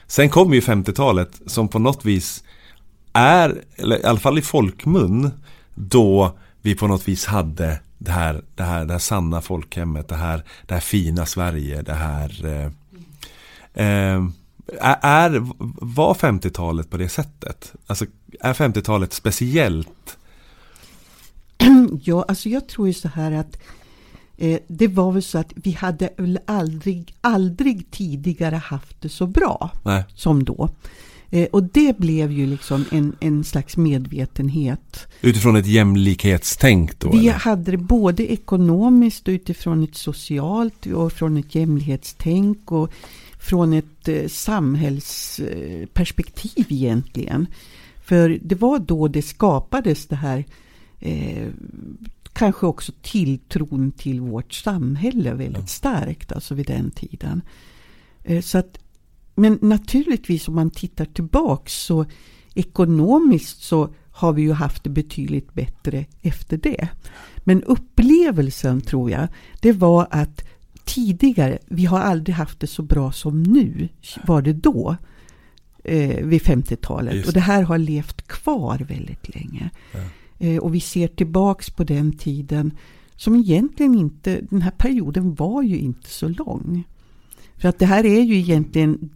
[0.07, 2.45] Sen kommer ju 50-talet som på något vis
[3.13, 5.31] är, eller i alla fall i folkmun,
[5.75, 10.15] då vi på något vis hade det här, det här, det här sanna folkhemmet, det
[10.15, 12.71] här, det här fina Sverige, det här eh,
[13.87, 14.23] eh
[14.81, 15.47] är,
[15.95, 17.73] Var 50-talet på det sättet?
[17.87, 18.07] Alltså
[18.41, 20.19] är 50-talet speciellt?
[22.03, 23.59] Ja, alltså jag tror ju så här att
[24.67, 26.11] det var väl så att vi hade
[26.47, 30.05] aldrig, aldrig tidigare haft det så bra Nej.
[30.15, 30.71] som då.
[31.35, 35.07] Eh, och det blev ju liksom en, en slags medvetenhet.
[35.21, 37.11] Utifrån ett jämlikhetstänk då?
[37.11, 37.33] Vi eller?
[37.33, 42.93] hade det både ekonomiskt och utifrån ett socialt och från ett jämlikhetstänk och
[43.41, 47.47] från ett eh, samhällsperspektiv egentligen.
[48.05, 50.45] För det var då det skapades det här
[51.01, 51.47] eh,
[52.35, 55.67] kanske också tilltron till vårt samhälle väldigt ja.
[55.67, 57.43] starkt, alltså vid den tiden.
[58.23, 58.79] Eh, så att
[59.35, 62.07] men naturligtvis om man tittar tillbaks så
[62.55, 66.89] ekonomiskt så har vi ju haft det betydligt bättre efter det.
[67.37, 69.29] Men upplevelsen tror jag,
[69.61, 70.45] det var att
[70.85, 73.89] tidigare, vi har aldrig haft det så bra som nu,
[74.27, 74.97] var det då.
[75.85, 77.27] Eh, vid 50-talet.
[77.27, 79.71] Och det här har levt kvar väldigt länge.
[79.93, 80.01] Ja.
[80.39, 82.73] Eh, och vi ser tillbaks på den tiden
[83.17, 86.85] som egentligen inte, den här perioden var ju inte så lång.
[87.57, 89.11] För att det här är ju egentligen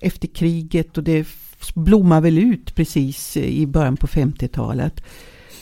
[0.00, 1.28] efter kriget och det
[1.74, 5.04] blommar väl ut precis eh, i början på 50-talet.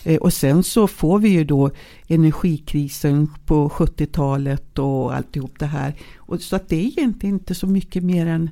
[0.05, 1.71] Eh, och sen så får vi ju då
[2.07, 5.95] energikrisen på 70-talet och alltihop det här.
[6.17, 8.51] Och så att det är egentligen inte så mycket mer än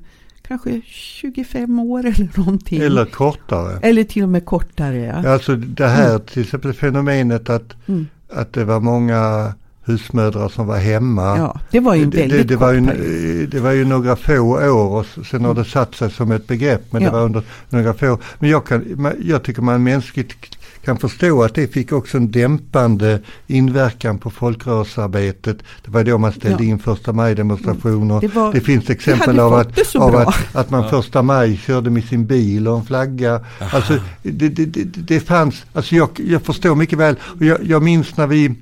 [0.48, 2.82] kanske 25 år eller någonting.
[2.82, 3.78] Eller kortare.
[3.82, 5.22] Eller till och med kortare.
[5.24, 5.32] Ja.
[5.32, 6.20] Alltså det här mm.
[6.20, 8.06] till exempel fenomenet att, mm.
[8.32, 9.52] att det var många
[9.84, 11.38] husmödrar som var hemma.
[11.38, 14.40] Ja, det var ju en väldigt det, det, var ju, det var ju några få
[14.40, 16.92] år och sen har det satt sig som ett begrepp.
[16.92, 17.08] Men ja.
[17.08, 18.18] det var under några få år.
[18.38, 23.20] Men jag, kan, jag tycker man mänskligt kan förstå att det fick också en dämpande
[23.46, 25.58] inverkan på folkrörelsearbetet.
[25.84, 26.70] Det var då man ställde ja.
[26.70, 28.20] in första maj-demonstrationer.
[28.20, 32.04] Det, var, det, finns exempel av, att, av att, att, man första maj körde med
[32.04, 33.40] sin bil och en flagga.
[33.58, 37.16] Alltså det, det, det, det fanns, alltså jag, jag förstår mycket väl.
[37.22, 38.54] Och jag, jag minns när vi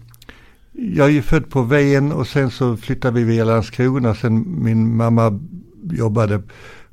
[0.73, 4.15] jag är ju född på Ven och sen så flyttade vi via Landskrona.
[4.15, 5.41] Sen min mamma
[5.91, 6.43] jobbade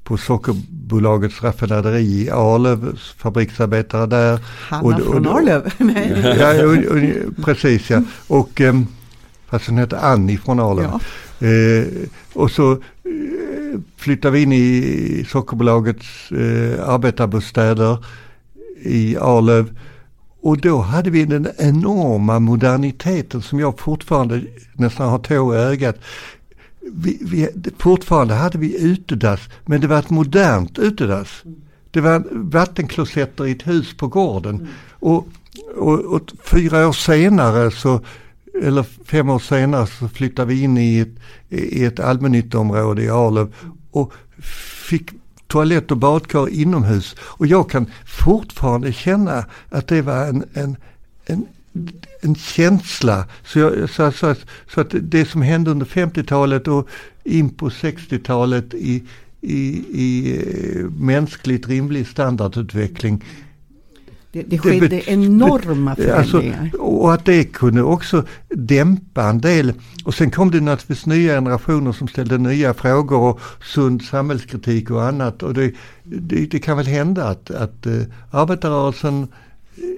[0.09, 4.39] på Sockerbolagets raffinaderi i Arlöv, fabriksarbetare där.
[4.69, 5.73] Hanna och, från och, Arlöv?
[6.39, 8.01] ja, och, och, precis ja.
[8.27, 8.87] Och, um,
[9.49, 10.89] fast hon hette Annie från Arlöv.
[11.39, 11.47] Ja.
[11.47, 11.85] Eh,
[12.33, 12.79] och så eh,
[13.97, 18.05] flyttade vi in i Sockerbolagets eh, arbetarbostäder
[18.81, 19.77] i Arlöv.
[20.41, 24.41] Och då hade vi den enorma moderniteten som jag fortfarande
[24.73, 25.95] nästan har tår i ögat.
[26.93, 31.43] Vi, vi, fortfarande hade vi utedass, men det var ett modernt utedass.
[31.91, 34.55] Det var vattenklosetter i ett hus på gården.
[34.55, 34.67] Mm.
[34.91, 35.27] Och,
[35.75, 38.01] och, och, fyra år senare så
[38.63, 41.15] eller fem år senare så flyttade vi in i ett,
[41.49, 43.53] i ett allmännyttområde i Arlöv
[43.91, 44.13] och
[44.89, 45.11] fick
[45.47, 47.15] toalett och badkar inomhus.
[47.21, 50.75] Och jag kan fortfarande känna att det var en, en,
[51.25, 51.45] en
[52.21, 53.25] en känsla.
[53.43, 54.35] Så, jag, så, så,
[54.73, 56.89] så, att det som hände under 50-talet och
[57.23, 59.03] in på 60-talet i,
[59.41, 63.23] i, i eh, mänskligt rimlig standardutveckling
[64.31, 66.61] det, det skedde det, enorma alltså, förändringar.
[66.61, 69.73] Alltså, och att det kunde också dämpa en del.
[70.05, 75.03] Och sen kom det naturligtvis nya generationer som ställde nya frågor och sund samhällskritik och
[75.03, 75.43] annat.
[75.43, 79.27] Och det, det, det kan väl hända att, att uh, arbetarrörelsen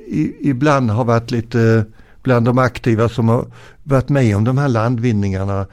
[0.08, 1.86] i, ibland har varit lite
[2.24, 3.46] bland de aktiva som har
[3.84, 5.68] varit med om de här landvinningarna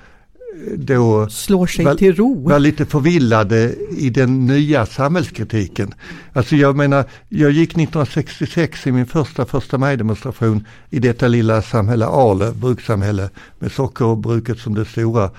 [0.77, 2.49] då slår sig var, till ro.
[2.49, 5.95] Var lite förvillade i den nya samhällskritiken.
[6.33, 12.07] Alltså jag menar, jag gick 1966 i min första första maj-demonstration i detta lilla samhälle
[12.07, 15.31] Arlöv, brukssamhälle med sockerbruket som det stora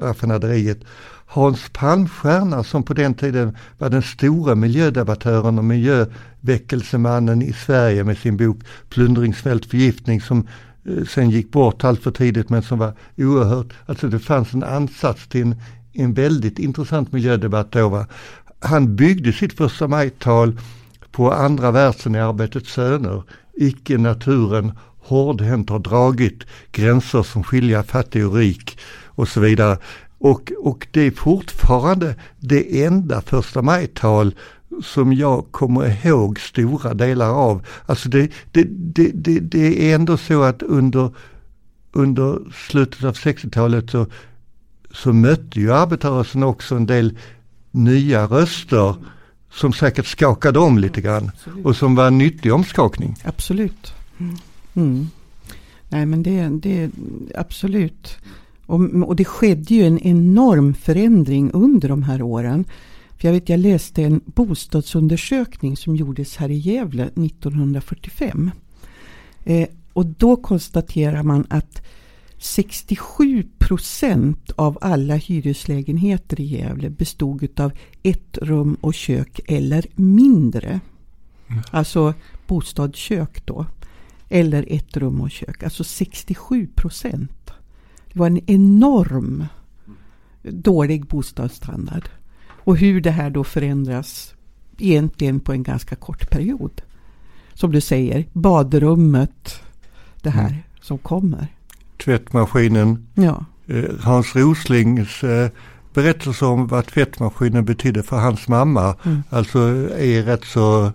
[0.00, 0.78] raffinaderiet.
[1.30, 8.18] Hans Palmstierna som på den tiden var den stora miljödebattören och miljöväckelsemannen i Sverige med
[8.18, 8.58] sin bok
[8.88, 10.46] Plundringsfält förgiftning som
[10.84, 14.64] eh, sen gick bort allt för tidigt men som var oerhört, alltså det fanns en
[14.64, 15.56] ansats till en,
[15.92, 17.88] en väldigt intressant miljödebatt då.
[17.88, 18.06] Va?
[18.60, 20.60] Han byggde sitt första majtal
[21.12, 23.22] på andra versen i Arbetets söner.
[23.56, 29.78] Icke naturen hårdhänt har dragit gränser som skiljer fattig och rik och så vidare.
[30.18, 34.34] Och, och det är fortfarande det enda första majtal
[34.82, 37.66] som jag kommer ihåg stora delar av.
[37.86, 41.10] Alltså det, det, det, det, det är ändå så att under,
[41.92, 42.38] under
[42.68, 44.06] slutet av 60-talet så,
[44.90, 47.18] så mötte ju arbetarrörelsen också en del
[47.70, 48.94] nya röster
[49.52, 51.66] som säkert skakade om lite grann absolut.
[51.66, 53.16] och som var en nyttig omskakning.
[53.24, 53.94] Absolut.
[54.18, 54.36] Mm.
[54.74, 55.10] mm.
[55.88, 56.90] Nej men det, det
[57.34, 58.18] absolut.
[58.68, 62.64] Och, och det skedde ju en enorm förändring under de här åren.
[63.16, 68.50] För jag, vet, jag läste en bostadsundersökning som gjordes här i Gävle 1945.
[69.44, 71.82] Eh, och då konstaterar man att
[72.38, 80.80] 67 procent av alla hyreslägenheter i Gävle bestod av ett rum och kök eller mindre.
[81.48, 81.62] Mm.
[81.70, 82.14] Alltså
[82.46, 83.66] bostadskök då.
[84.28, 85.62] Eller ett rum och kök.
[85.62, 87.37] Alltså 67 procent.
[88.18, 89.44] Det var en enorm
[90.42, 92.08] dålig bostadsstandard.
[92.48, 94.34] Och hur det här då förändras
[94.78, 96.82] egentligen på en ganska kort period.
[97.54, 99.60] Som du säger, badrummet,
[100.22, 100.60] det här mm.
[100.80, 101.46] som kommer.
[102.04, 103.06] Tvättmaskinen.
[103.14, 103.44] Ja.
[103.66, 105.50] Eh, Hans Roslings eh,
[105.94, 108.96] berättelse om vad tvättmaskinen betydde för hans mamma.
[109.04, 109.22] Mm.
[109.30, 109.58] Alltså
[109.98, 110.92] är rätt så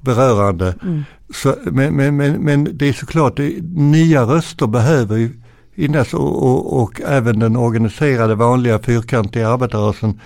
[0.00, 0.74] berörande.
[0.82, 1.02] Mm.
[1.34, 5.41] Så, men, men, men, men, det är såklart, det, nya röster behöver ju
[5.74, 10.20] innes och, och, och, även den organiserade vanliga fyrkantiga arbetarrörelsen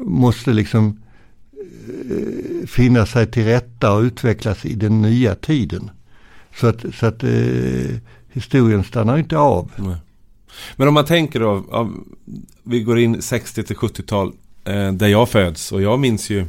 [0.00, 1.00] måste liksom
[2.10, 5.90] eh, finna sig till rätta och utvecklas i den nya tiden.
[6.54, 7.96] Så att, så att eh,
[8.32, 9.70] historien stannar inte av.
[9.76, 9.96] Nej.
[10.76, 12.04] Men om man tänker då, av,
[12.62, 14.32] vi går in 60 till 70-tal
[14.64, 16.46] eh, där jag föds och jag minns ju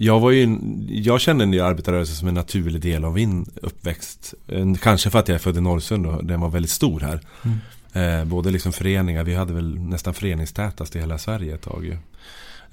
[0.00, 4.34] jag var ju, jag kände en arbetarrörelse som en naturlig del av min uppväxt.
[4.82, 7.20] Kanske för att jag är född i Norrsund och den var väldigt stor här.
[7.44, 7.58] Mm.
[7.92, 11.96] Eh, både liksom föreningar, vi hade väl nästan föreningstätast i hela Sverige ett tag ju.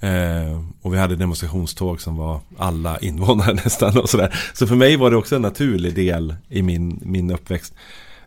[0.08, 4.38] Eh, och vi hade demonstrationståg som var alla invånare nästan och sådär.
[4.54, 7.74] Så för mig var det också en naturlig del i min, min uppväxt.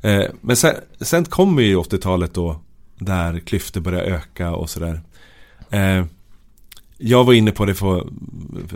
[0.01, 2.61] Eh, men sen, sen kommer ju 80-talet då
[2.95, 5.01] där klyftor börjar öka och sådär.
[7.01, 8.07] Jag var inne på det för,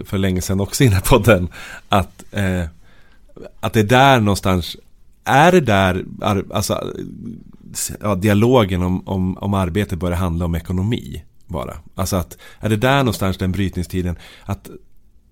[0.05, 1.47] för länge sedan också i den här podden.
[1.89, 2.63] Att, eh,
[3.59, 4.78] att det är där någonstans
[5.24, 6.05] är det där,
[6.51, 6.93] alltså
[8.01, 11.74] ja, dialogen om, om, om arbete börjar handla om ekonomi bara.
[11.95, 14.15] Alltså att, är det där någonstans den brytningstiden,
[14.45, 14.69] att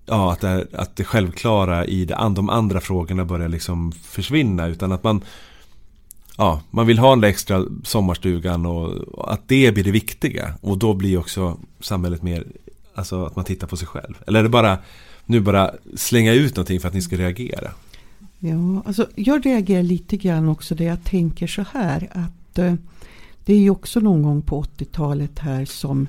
[0.06, 4.92] Ja, att det, att det självklara i det, de andra frågorna börjar liksom försvinna utan
[4.92, 5.24] att man
[6.36, 10.78] Ja, man vill ha den där extra sommarstugan och att det blir det viktiga och
[10.78, 12.46] då blir också samhället mer
[12.94, 14.78] Alltså att man tittar på sig själv Eller är det bara
[15.26, 17.70] Nu bara slänga ut någonting för att ni ska reagera
[18.44, 22.74] Ja, alltså jag reagerar lite grann också där jag tänker så här att eh,
[23.44, 26.06] det är ju också någon gång på 80-talet här som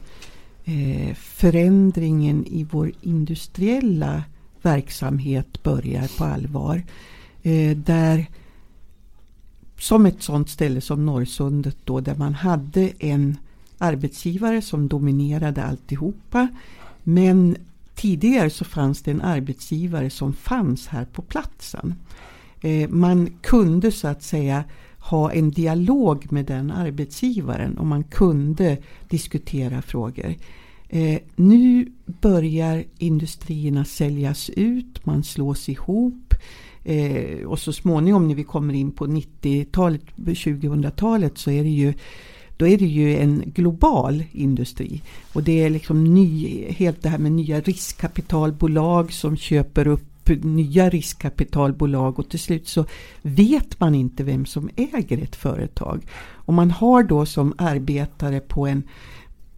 [0.66, 4.24] eh, förändringen i vår industriella
[4.62, 6.84] verksamhet börjar på allvar.
[7.44, 8.30] Eh, där
[9.78, 13.38] som ett sånt ställe som Norrsundet då där man hade en
[13.84, 16.48] arbetsgivare som dominerade alltihopa.
[17.04, 17.58] Men
[17.96, 21.96] tidigare så fanns det en arbetsgivare som fanns här på platsen.
[22.62, 24.64] Eh, man kunde så att säga
[24.98, 28.78] ha en dialog med den arbetsgivaren och man kunde
[29.10, 30.36] diskutera frågor.
[30.90, 36.34] Eh, nu börjar industrierna säljas ut, man slås ihop
[36.84, 41.94] eh, och så småningom när vi kommer in på 90-talet, 2000-talet så är det ju
[42.58, 45.02] då är det ju en global industri.
[45.34, 50.10] Och det är liksom ny, helt det här med nya riskkapitalbolag som köper upp
[50.44, 52.86] nya riskkapitalbolag och till slut så
[53.22, 56.06] vet man inte vem som äger ett företag.
[56.22, 58.84] Och man har då som arbetare på en,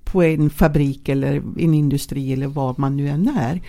[0.03, 3.61] på en fabrik eller en industri eller vad man nu än är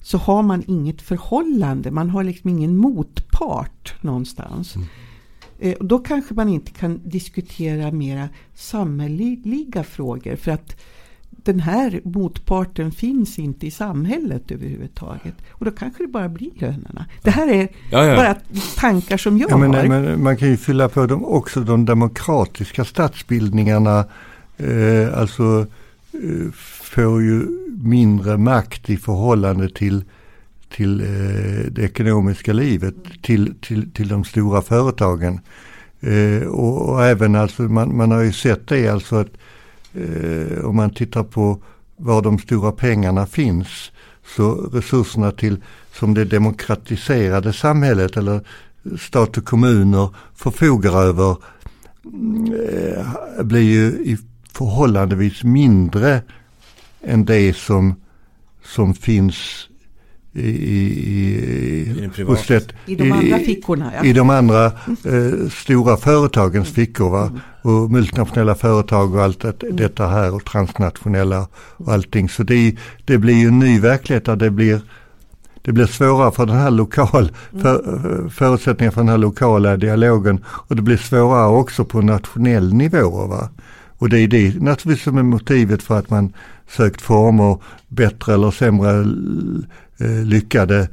[0.00, 4.76] så har man inget förhållande, man har liksom ingen motpart någonstans.
[4.76, 4.88] Mm.
[5.64, 10.76] Eh, och då kanske man inte kan diskutera mera samhälleliga frågor för att
[11.30, 15.34] den här motparten finns inte i samhället överhuvudtaget.
[15.50, 17.06] Och då kanske det bara blir lönerna.
[17.22, 18.16] Det här är ja, ja.
[18.16, 18.36] bara
[18.76, 19.88] tankar som jag ja, men, har.
[19.88, 24.04] Men man kan ju fylla på dem också de demokratiska statsbildningarna.
[24.56, 25.66] Eh, alltså
[26.12, 26.52] eh,
[26.82, 27.46] får ju
[27.82, 30.04] mindre makt i förhållande till,
[30.74, 35.40] till eh, det ekonomiska livet, till, till, till de stora företagen.
[36.00, 39.30] Eh, och, och, även alltså man, man har ju sett det alltså att
[39.94, 41.62] eh, om man tittar på
[41.96, 43.92] var de stora pengarna finns
[44.36, 45.56] så resurserna till
[45.92, 48.40] som det demokratiserade samhället eller
[49.00, 51.36] stat och kommuner förfogar över
[52.70, 54.18] eh, blir ju i
[54.52, 56.22] förhållandevis mindre
[57.02, 57.94] än det som,
[58.64, 59.68] som finns
[60.34, 63.92] i, i, I, hos det, I de andra fickorna.
[63.96, 64.04] Ja.
[64.04, 67.10] I de andra eh, stora företagens fickor.
[67.10, 67.30] Va?
[67.62, 72.28] Och multinationella företag och allt det, detta här och transnationella och allting.
[72.28, 74.80] Så det, det blir ju en ny verklighet där det blir
[75.62, 77.32] det blir svårare för den här lokal,
[77.62, 83.26] för, förutsättningar för den här lokala dialogen och det blir svårare också på nationell nivå.
[83.26, 83.48] Va?
[83.98, 86.32] Och det är det naturligtvis som är motivet för att man
[86.68, 87.58] sökt former
[87.88, 89.04] bättre eller sämre
[89.98, 90.88] Eh, lyckade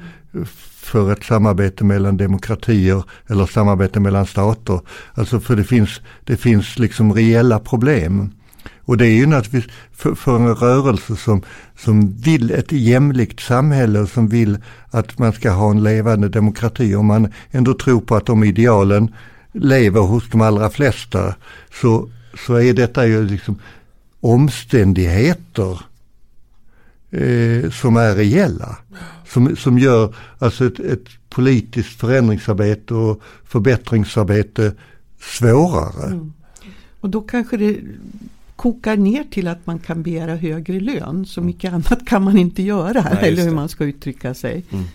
[0.81, 4.81] för ett samarbete mellan demokratier eller samarbete mellan stater.
[5.13, 8.31] Alltså för det finns, det finns liksom reella problem.
[8.79, 11.41] Och det är ju naturligtvis för, för en rörelse som,
[11.77, 14.57] som vill ett jämlikt samhälle och som vill
[14.89, 16.95] att man ska ha en levande demokrati.
[16.95, 19.15] Om man ändå tror på att de idealen
[19.51, 21.35] lever hos de allra flesta
[21.81, 22.09] så,
[22.47, 23.59] så är detta ju liksom
[24.19, 25.79] omständigheter
[27.11, 28.77] eh, som är reella.
[29.27, 34.73] Som, som gör alltså ett, ett politiskt förändringsarbete och förbättringsarbete
[35.19, 36.05] svårare.
[36.05, 36.33] Mm.
[36.99, 37.77] Och då kanske det
[38.55, 41.25] kokar ner till att man kan begära högre lön.
[41.25, 41.75] Så mycket mm.
[41.75, 43.05] annat kan man inte göra.
[43.13, 44.63] Nej, eller hur man ska uttrycka sig.
[44.71, 44.85] Mm.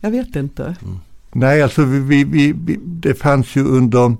[0.00, 0.64] Jag vet inte.
[0.64, 0.98] Mm.
[1.32, 4.16] Nej, alltså vi, vi, vi, det fanns ju under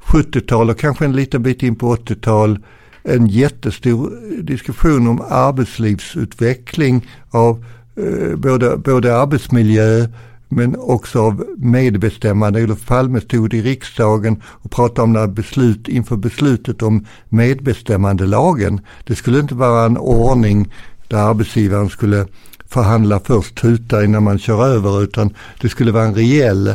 [0.00, 2.58] 70-tal och kanske en liten bit in på 80-tal
[3.02, 7.64] en jättestor diskussion om arbetslivsutveckling av
[7.96, 10.06] eh, både, både arbetsmiljö
[10.48, 12.62] men också av medbestämmande.
[12.62, 18.80] Olof Palme stod i riksdagen och pratade om när beslut, inför beslutet om medbestämmandelagen.
[19.04, 20.72] Det skulle inte vara en ordning
[21.08, 22.26] där arbetsgivaren skulle
[22.68, 26.68] förhandla först, tuta innan man kör över utan det skulle vara en reell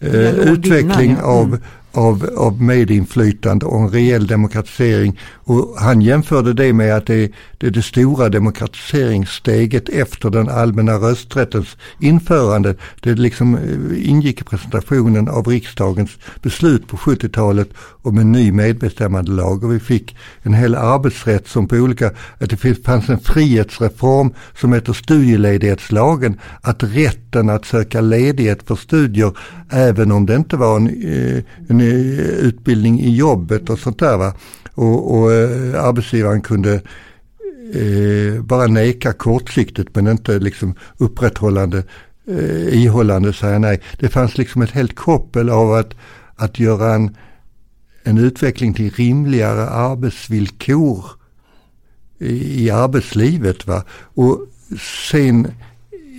[0.00, 1.60] eh, utveckling av mm
[1.98, 5.20] av, av medinflytande och en rejäl demokratisering.
[5.34, 10.92] Och han jämförde det med att det, det är det stora demokratiseringssteget efter den allmänna
[10.92, 12.74] rösträttens införande.
[13.00, 16.10] Det liksom eh, ingick i presentationen av riksdagens
[16.42, 17.68] beslut på 70-talet
[18.02, 22.84] om en ny medbestämmandelag och vi fick en hel arbetsrätt som på olika, att det
[22.84, 29.32] fanns en frihetsreform som heter studieledighetslagen, att rätten att söka ledighet för studier
[29.70, 34.16] även om det inte var en, eh, en Eh, utbildning i jobbet och sånt där.
[34.16, 34.34] Va?
[34.74, 36.74] Och, och eh, arbetsgivaren kunde
[37.74, 41.82] eh, bara neka kortsiktigt men inte liksom upprätthållande,
[42.28, 43.80] eh, ihållande säga nej.
[43.98, 45.94] Det fanns liksom ett helt koppel av att,
[46.36, 47.16] att göra en,
[48.02, 51.04] en utveckling till rimligare arbetsvillkor
[52.18, 53.66] i, i arbetslivet.
[53.66, 53.84] Va?
[53.90, 54.38] Och
[55.06, 55.46] sen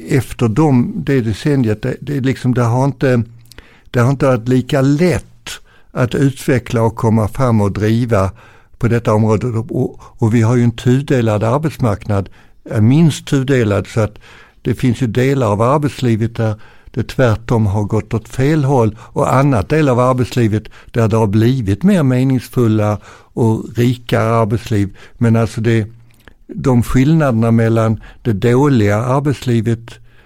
[0.10, 3.24] efter dem, det decenniet, det, det, liksom, det har inte
[3.92, 5.29] det har inte varit lika lätt
[5.92, 8.32] att utveckla och komma fram och driva
[8.78, 9.48] på detta område.
[9.48, 12.30] Och, och vi har ju en tudelad arbetsmarknad,
[12.80, 14.16] minst tudelad så att
[14.62, 16.56] det finns ju delar av arbetslivet där
[16.92, 21.28] det tvärtom har gått åt fel håll och annat del av arbetslivet där det har
[21.28, 22.98] blivit mer meningsfulla
[23.34, 24.98] och rikare arbetsliv.
[25.18, 25.88] Men alltså det,
[26.48, 29.80] de skillnaderna mellan det dåliga arbetslivet,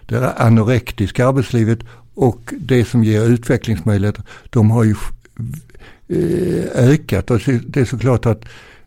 [0.06, 1.80] det anorektiska arbetslivet
[2.16, 4.96] och det som ger utvecklingsmöjligheter, de har ju
[6.08, 7.32] Eh, ökat.
[7.32, 8.46] Och det är såklart att,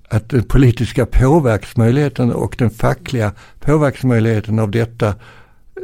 [0.09, 5.15] att den politiska påverksmöjligheten och den fackliga påverksmöjligheten av detta,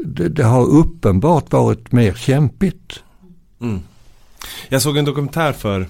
[0.05, 3.03] det, det har uppenbart varit mer kämpigt.
[3.61, 3.81] Mm.
[4.69, 5.87] Jag såg en dokumentär för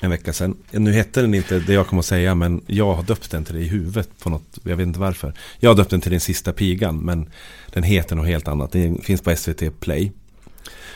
[0.00, 0.56] en vecka sedan.
[0.70, 3.54] Nu hette den inte det jag kommer att säga men jag har döpt den till
[3.54, 5.32] det i huvudet på något, jag vet inte varför.
[5.58, 7.28] Jag har döpt den till den sista pigan men
[7.72, 8.72] den heter något helt annat.
[8.72, 10.12] Den finns på SVT Play.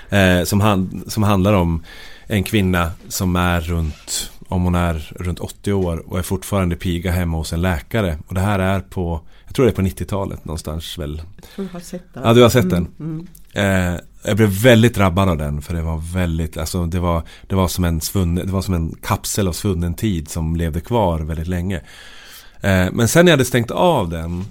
[0.09, 1.83] Eh, som, han, som handlar om
[2.27, 7.12] en kvinna som är runt, om hon är runt 80 år och är fortfarande piga
[7.12, 8.18] hemma hos en läkare.
[8.27, 11.22] Och det här är på, jag tror det är på 90-talet någonstans väl.
[11.37, 12.22] Jag tror du har sett den.
[12.25, 12.87] Ja, du har sett den.
[13.01, 13.95] Mm, mm.
[13.95, 17.55] Eh, jag blev väldigt drabbad av den för det var väldigt, alltså det var, det
[17.55, 21.20] var som en svunnen, det var som en kapsel av svunnen tid som levde kvar
[21.20, 21.77] väldigt länge.
[22.61, 24.45] Eh, men sen när jag hade stängt av den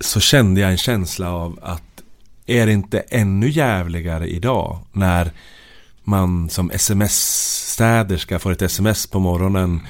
[0.00, 1.82] så kände jag en känsla av att
[2.46, 5.30] är det inte ännu jävligare idag när
[6.04, 9.80] man som sms-städerska får ett sms på morgonen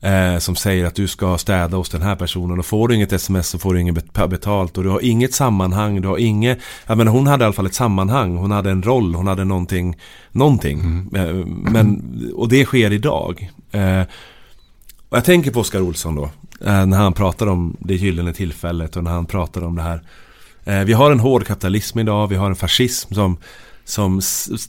[0.00, 3.12] eh, som säger att du ska städa hos den här personen och får du inget
[3.12, 6.98] sms så får du inget betalt och du har inget sammanhang, du har inget, jag
[6.98, 9.96] menar hon hade i alla fall ett sammanhang, hon hade en roll, hon hade någonting,
[10.32, 10.80] någonting.
[10.80, 11.14] Mm.
[11.14, 12.02] Eh, men,
[12.34, 13.50] och det sker idag.
[13.70, 14.02] Eh,
[15.08, 16.24] och jag tänker på Oskar Olsson då,
[16.64, 20.02] eh, när han pratar om det gyllene tillfället och när han pratar om det här.
[20.64, 23.36] Eh, vi har en hård kapitalism idag, vi har en fascism som
[23.84, 24.20] som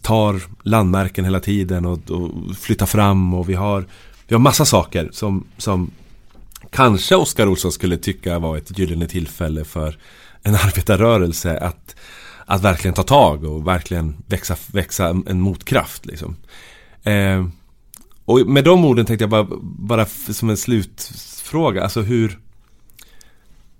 [0.01, 3.85] tar landmärken hela tiden och, och flyttar fram och vi har
[4.27, 5.91] vi har massa saker som, som
[6.69, 9.97] kanske Oskar Olsson skulle tycka var ett gyllene tillfälle för
[10.43, 11.95] en arbetarrörelse att,
[12.45, 16.05] att verkligen ta tag och verkligen växa, växa en motkraft.
[16.05, 16.35] Liksom.
[17.03, 17.47] Eh,
[18.25, 22.39] och med de orden tänkte jag bara, bara som en slutfråga, alltså hur,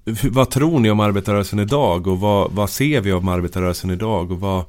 [0.05, 4.31] hur vad tror ni om arbetarrörelsen idag och vad, vad ser vi om arbetarrörelsen idag
[4.31, 4.65] och vad,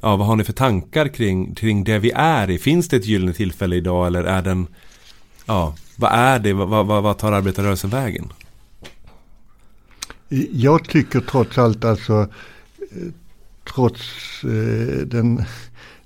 [0.00, 2.58] ja, vad har ni för tankar kring, kring det vi är i?
[2.58, 4.66] Finns det ett gyllene tillfälle idag eller är den
[5.46, 6.52] ja, vad är det?
[6.52, 8.32] Vad, vad, vad tar arbetarrörelsen vägen?
[10.52, 12.20] Jag tycker trots allt alltså,
[12.78, 13.12] eh,
[13.74, 14.00] trots
[14.44, 15.44] eh, den,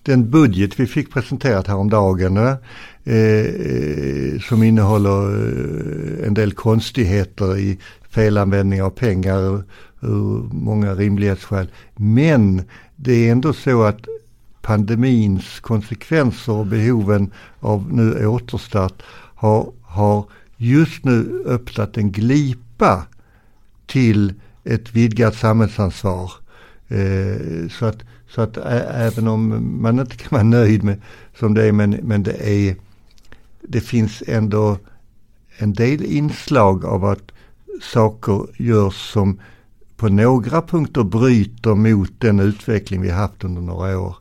[0.03, 2.57] den budget vi fick presenterat häromdagen, eh,
[3.05, 7.79] eh som innehåller eh, en del konstigheter i
[8.11, 9.63] felanvändning av pengar
[10.05, 11.71] ur många rimlighetsskäl.
[11.97, 12.63] Men
[12.97, 14.07] det är ändå så att
[14.63, 17.31] pandemins konsekvenser och behoven
[17.61, 19.03] av nu återstart
[19.35, 20.25] har, har
[20.57, 23.07] just nu öppnat en glipa
[23.87, 24.35] till
[24.65, 26.33] ett vidgat samhällsansvar.
[26.89, 27.99] Eh, så att,
[28.29, 28.57] så att
[28.95, 31.01] även om man inte kan vara nöjd med
[31.39, 32.77] som det är, men, men det är,
[33.61, 34.79] det finns ändå
[35.57, 37.33] en del inslag av att
[37.83, 39.41] saker görs som
[40.05, 44.17] på några punkter bryter mot den utveckling vi haft under några år.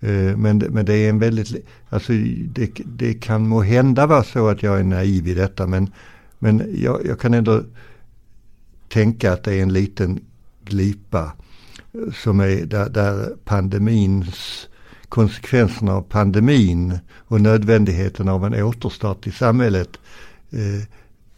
[0.00, 2.12] Eh, men, men det är en väldigt, alltså
[2.46, 5.92] det, det kan må hända vara så att jag är naiv i detta men,
[6.38, 7.62] men jag, jag kan ändå
[8.88, 10.20] tänka att det är en liten
[10.64, 11.32] glipa
[11.92, 14.68] eh, som är där, där pandemins
[15.08, 19.98] konsekvenserna av pandemin och nödvändigheten av en återstart i samhället
[20.50, 20.86] eh,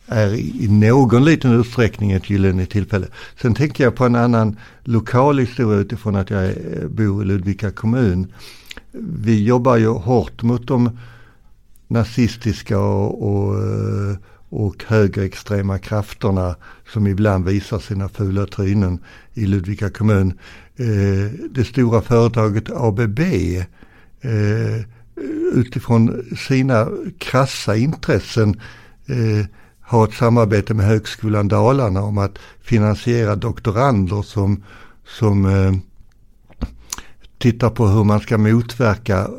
[0.07, 3.07] är i någon liten utsträckning ett gyllene tillfälle.
[3.43, 7.71] Sen tänker jag på en annan lokal historia utifrån att jag eh, bor i Ludvika
[7.71, 8.33] kommun.
[8.93, 10.99] Vi jobbar ju hårt mot de
[11.89, 14.17] nazistiska och, och, eh,
[14.49, 16.57] och högerextrema krafterna
[16.93, 18.99] som ibland visar sina fula trynen
[19.35, 20.39] i Ludvika kommun.
[20.77, 23.21] Eh, det stora företaget ABB
[25.55, 26.89] utifrån sina
[27.19, 28.61] krassa intressen
[29.95, 34.63] har ha ett samarbete med Högskolan Dalarna om att finansiera doktorander som,
[35.07, 35.73] som eh,
[37.39, 39.31] tittar på hur man ska motverka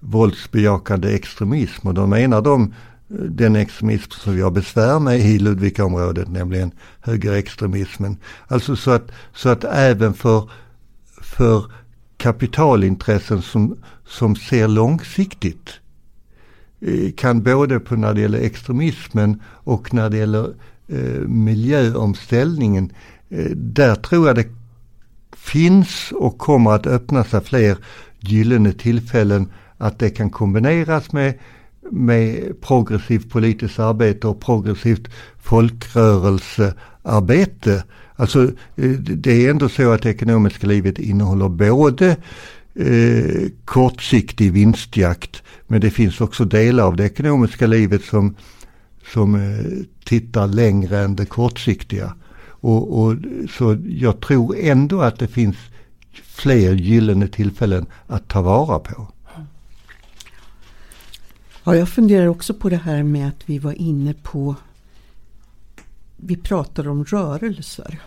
[0.00, 1.88] våldsbejakande extremism.
[1.88, 6.72] Och då menar de eh, den extremism som vi har besvär med i Ludvikaområdet, nämligen
[7.00, 8.16] högerextremismen.
[8.48, 10.50] Alltså så att, så att även för,
[11.22, 11.64] för
[12.16, 13.76] kapitalintressen som,
[14.06, 15.79] som ser långsiktigt
[16.80, 20.54] Eh, kan både på när det gäller extremismen och när det gäller
[20.88, 22.92] eh, miljöomställningen.
[23.28, 24.48] Eh, där tror jag det
[25.36, 27.76] finns och kommer att öppna sig fler
[28.20, 31.38] gyllene tillfällen att det kan kombineras med,
[31.90, 35.08] med progressivt politiskt arbete och progressivt
[35.38, 37.84] folkrörelsearbete.
[38.16, 38.44] Alltså
[38.76, 42.16] eh, det är ändå så att det ekonomiska livet innehåller både
[42.74, 45.42] eh, kortsiktig vinstjakt.
[45.66, 48.36] Men det finns också delar av det ekonomiska livet som,
[49.12, 52.14] som eh, tittar längre än det kortsiktiga.
[52.42, 53.16] Och, och,
[53.50, 55.56] så jag tror ändå att det finns
[56.12, 59.08] fler gyllene tillfällen att ta vara på.
[61.64, 64.54] Ja, jag funderar också på det här med att vi var inne på
[66.16, 68.00] vi pratar om rörelser.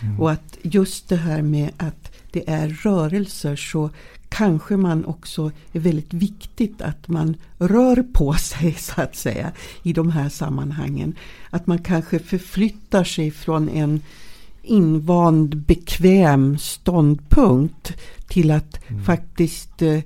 [0.00, 0.20] Mm.
[0.20, 3.90] Och att just det här med att det är rörelser så
[4.28, 9.52] kanske man också är väldigt viktigt att man rör på sig så att säga
[9.82, 11.14] i de här sammanhangen.
[11.50, 14.00] Att man kanske förflyttar sig från en
[14.62, 17.92] invand bekväm ståndpunkt
[18.28, 19.04] till att mm.
[19.04, 20.00] faktiskt eh,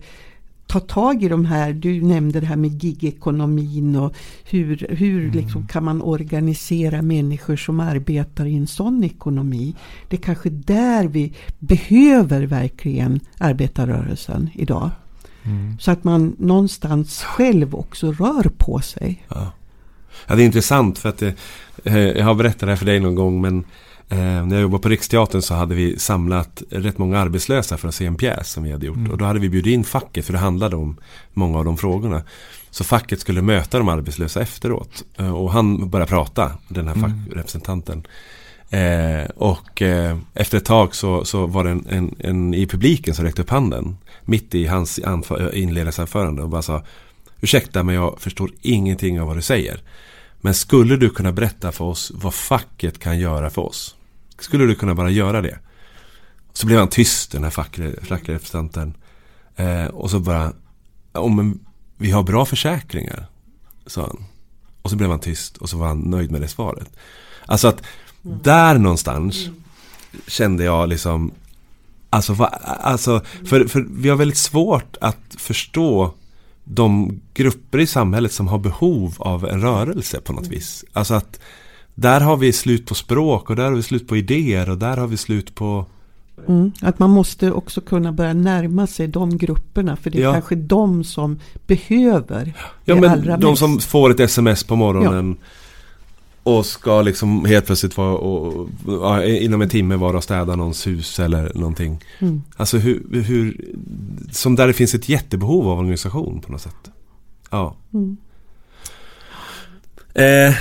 [0.67, 5.31] ta tag i de här, du nämnde det här med gigekonomin och hur, hur mm.
[5.31, 9.75] liksom kan man organisera människor som arbetar i en sån ekonomi.
[10.09, 14.91] Det är kanske där vi behöver verkligen arbetarrörelsen idag.
[15.43, 15.79] Mm.
[15.79, 19.25] Så att man någonstans själv också rör på sig.
[19.29, 19.53] Ja,
[20.27, 21.35] ja det är intressant för att det,
[21.85, 23.65] eh, jag har berättat det här för dig någon gång men
[24.09, 28.07] när jag jobbade på Riksteatern så hade vi samlat rätt många arbetslösa för att se
[28.07, 28.97] en pjäs som vi hade gjort.
[28.97, 29.13] Mm.
[29.13, 30.97] Och då hade vi bjudit in facket för det handlade om
[31.33, 32.23] många av de frågorna.
[32.71, 35.05] Så facket skulle möta de arbetslösa efteråt.
[35.17, 37.11] Eh, och han började prata, den här mm.
[37.11, 38.07] fackrepresentanten.
[38.71, 43.15] Eh, och eh, efter ett tag så, så var det en, en, en, i publiken
[43.15, 43.97] som räckte upp handen.
[44.25, 45.01] Mitt i hans
[45.53, 46.83] inledningsanförande och bara sa
[47.41, 49.81] Ursäkta men jag förstår ingenting av vad du säger.
[50.41, 53.96] Men skulle du kunna berätta för oss vad facket kan göra för oss?
[54.39, 55.59] Skulle du kunna bara göra det?
[56.53, 57.51] Så blev han tyst den här
[58.03, 58.95] fackrepresentanten.
[59.57, 60.53] Eh, och så bara,
[61.15, 61.59] oh, men
[61.97, 63.27] vi har bra försäkringar.
[63.87, 64.25] Sa han.
[64.83, 66.89] Och så blev han tyst och så var han nöjd med det svaret.
[67.47, 67.83] Alltså att
[68.25, 68.39] mm.
[68.43, 69.63] där någonstans mm.
[70.27, 71.33] kände jag liksom
[72.11, 76.15] Alltså, va, alltså för, för vi har väldigt svårt att förstå
[76.65, 80.55] de grupper i samhället som har behov av en rörelse på något mm.
[80.55, 80.85] vis.
[80.93, 81.41] Alltså att
[81.99, 84.97] där har vi slut på språk och där har vi slut på idéer och där
[84.97, 85.87] har vi slut på
[86.49, 90.33] Mm, att man måste också kunna börja närma sig de grupperna för det är ja.
[90.33, 92.53] kanske de som behöver
[92.85, 93.59] Ja det men allra de mest.
[93.59, 95.47] som får ett sms på morgonen ja.
[96.43, 100.87] Och ska liksom helt plötsligt vara och, och, inom en timme vara och städa någons
[100.87, 101.99] hus eller någonting.
[102.19, 102.43] Mm.
[102.57, 103.75] Alltså hur, hur,
[104.31, 106.91] som där det finns ett jättebehov av organisation på något sätt.
[107.51, 107.77] Ja.
[107.95, 108.17] Mm.
[110.15, 110.55] Eh,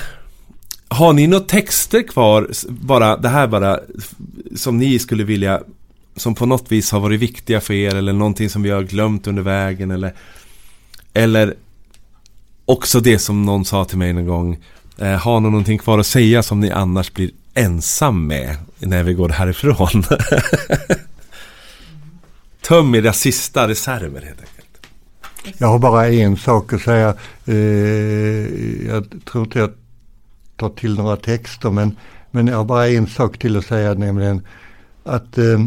[0.95, 3.79] har ni några texter kvar, bara det här bara,
[4.55, 5.61] som ni skulle vilja,
[6.15, 9.27] som på något vis har varit viktiga för er eller någonting som vi har glömt
[9.27, 10.13] under vägen eller,
[11.13, 11.55] eller
[12.65, 14.57] också det som någon sa till mig någon gång,
[14.97, 19.13] eh, har ni någonting kvar att säga som ni annars blir ensam med när vi
[19.13, 20.03] går härifrån?
[22.61, 24.87] Töm era sista reserver helt enkelt.
[25.57, 27.15] Jag har bara en sak att säga.
[27.45, 27.55] Eh,
[28.87, 29.71] jag tror inte jag
[30.55, 31.97] ta till några texter men,
[32.31, 34.41] men jag har bara en sak till att säga nämligen
[35.03, 35.59] att, eh,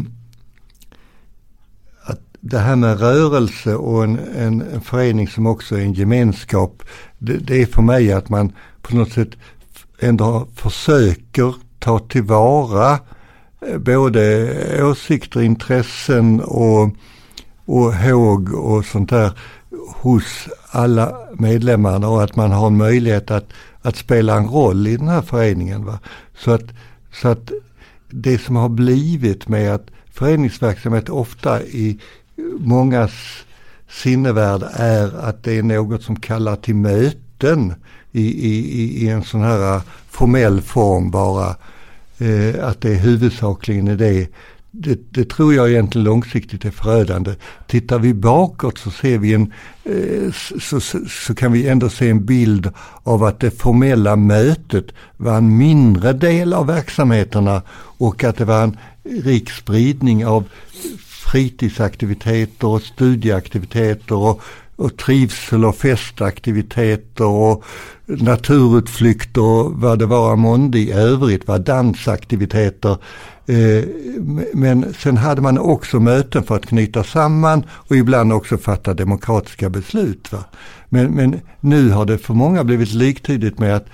[2.03, 6.83] att det här med rörelse och en, en, en förening som också är en gemenskap.
[7.17, 9.29] Det, det, är för mig att man på något sätt
[9.99, 12.99] ändå försöker ta tillvara
[13.67, 16.89] eh, både åsikter, intressen och,
[17.65, 19.31] och håg och sånt där
[19.95, 23.49] hos alla medlemmarna och att man har en möjlighet att,
[23.81, 25.85] att spela en roll i den här föreningen.
[25.85, 25.99] Va?
[26.37, 26.65] Så, att,
[27.13, 27.51] så att
[28.09, 31.99] det som har blivit med att föreningsverksamhet ofta i
[32.59, 33.11] mångas
[33.89, 37.73] sinnevärld är att det är något som kallar till möten
[38.11, 41.55] i, i, i en sån här formell form bara.
[42.17, 44.27] Eh, att det är huvudsakligen är det
[44.71, 45.13] det.
[45.13, 47.35] Det tror jag egentligen långsiktigt är förödande.
[47.67, 49.53] Tittar vi bakåt så ser vi en,
[49.83, 52.69] eh, så, så, så, kan vi ändå se en bild
[53.03, 54.85] av att det formella mötet
[55.17, 57.61] var en mindre del av verksamheterna
[57.97, 60.43] och att det var en rik spridning av
[61.31, 64.41] fritidsaktiviteter och studieaktiviteter och,
[64.75, 67.63] och trivsel och festaktiviteter och
[68.05, 72.97] naturutflykter och vad det var månde i övrigt, var dansaktiviteter.
[73.49, 73.85] Eh,
[74.53, 79.69] men sen hade man också möten för att knyta samman och ibland också fatta demokratiska
[79.69, 80.31] beslut.
[80.31, 80.43] Va?
[80.89, 83.85] Men, men nu har det för många blivit liktydigt med att,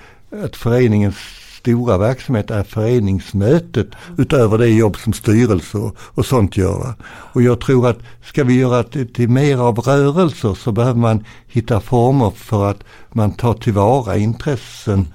[0.44, 1.16] att föreningens
[1.60, 3.88] stora verksamhet är föreningsmötet
[4.18, 6.94] utöver det jobb som styrelse och, och sånt gör.
[7.06, 11.26] Och jag tror att ska vi göra det till mer av rörelser så behöver man
[11.48, 15.08] hitta former för att man tar tillvara intressen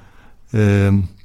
[0.51, 1.20] eh,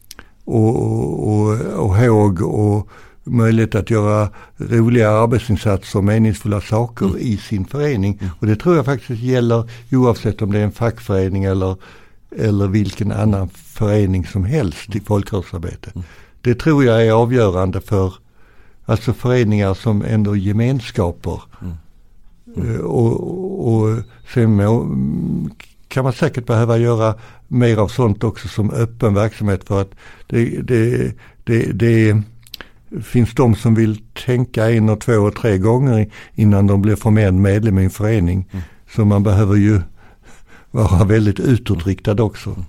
[0.46, 2.90] och, och, och håg och
[3.24, 7.18] möjlighet att göra roliga arbetsinsatser och meningsfulla saker mm.
[7.18, 8.18] i sin förening.
[8.22, 8.32] Mm.
[8.40, 11.76] Och det tror jag faktiskt gäller oavsett om det är en fackförening eller,
[12.38, 15.92] eller vilken annan förening som helst i folkrörelsearbete.
[15.96, 16.08] Mm.
[16.42, 18.14] Det tror jag är avgörande för
[18.86, 21.42] alltså föreningar som ändå gemenskaper.
[21.62, 21.74] Mm.
[22.58, 22.86] Mm.
[22.86, 23.98] Och, och
[24.34, 24.60] sen
[25.88, 27.16] kan man säkert behöva göra
[27.48, 29.92] mer av sånt också som öppen verksamhet för att
[30.28, 31.12] det, det,
[31.44, 32.22] det, det
[33.04, 37.34] finns de som vill tänka en och två och tre gånger innan de blir formell
[37.34, 38.50] medlem i en förening.
[38.52, 38.64] Mm.
[38.96, 39.82] Så man behöver ju
[40.72, 42.66] vara väldigt utåtriktad också.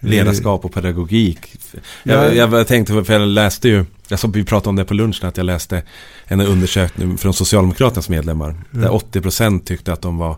[0.00, 1.56] Ledarskap och pedagogik.
[2.02, 5.28] Jag, jag, tänkte, för jag läste ju, jag såg, vi pratade om det på lunchen,
[5.28, 5.82] att jag läste
[6.24, 8.48] en undersökning från Socialdemokraternas medlemmar.
[8.48, 8.62] Mm.
[8.70, 10.36] Där 80% tyckte att de var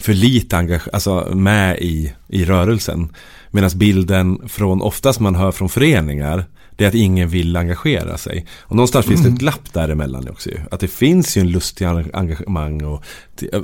[0.00, 3.08] för lite engage- alltså med i, i rörelsen.
[3.50, 6.44] Medan bilden från, oftast man hör från föreningar,
[6.76, 8.46] det är att ingen vill engagera sig.
[8.60, 9.12] Och någonstans mm.
[9.12, 9.52] finns det ett mm.
[9.52, 10.58] glapp däremellan också ju.
[10.70, 13.04] Att det finns ju en lust till engagemang och,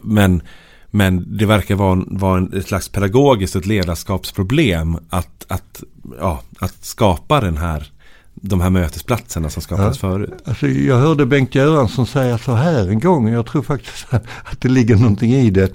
[0.02, 0.42] men
[0.90, 5.82] men det verkar vara, vara ett slags pedagogiskt och ett ledarskapsproblem att, att,
[6.18, 7.92] ja, att skapa den här,
[8.34, 10.30] de här mötesplatserna som skapades ja, förut.
[10.44, 14.06] Alltså jag hörde Bengt Göransson säga så här en gång, jag tror faktiskt
[14.44, 15.72] att det ligger någonting i det.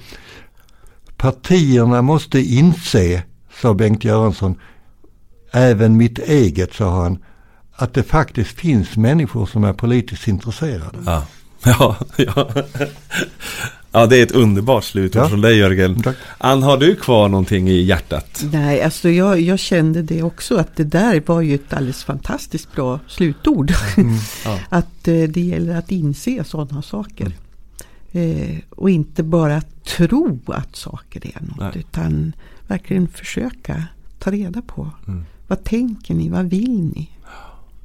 [1.25, 3.23] Partierna måste inse,
[3.61, 4.55] sa Bengt Göransson,
[5.51, 7.17] även mitt eget, sa han,
[7.75, 10.97] att det faktiskt finns människor som är politiskt intresserade.
[11.05, 11.25] Ja,
[11.65, 12.47] ja, ja.
[13.91, 15.29] Ja, det är ett underbart slutord ja.
[15.29, 16.01] från dig Jörgen.
[16.01, 16.15] Tack.
[16.37, 18.43] Ann, har du kvar någonting i hjärtat?
[18.51, 22.71] Nej, alltså jag, jag, kände det också att det där var ju ett alldeles fantastiskt
[22.75, 23.73] bra slutord.
[23.97, 24.15] Mm,
[24.45, 24.59] ja.
[24.69, 27.31] att eh, det gäller att inse sådana saker.
[28.15, 31.71] Eh, och inte bara tro att saker är något, Nej.
[31.75, 32.33] utan
[32.67, 33.83] verkligen försöka
[34.19, 34.89] ta reda på.
[35.07, 35.25] Mm.
[35.47, 36.29] Vad tänker ni?
[36.29, 37.09] Vad vill ni?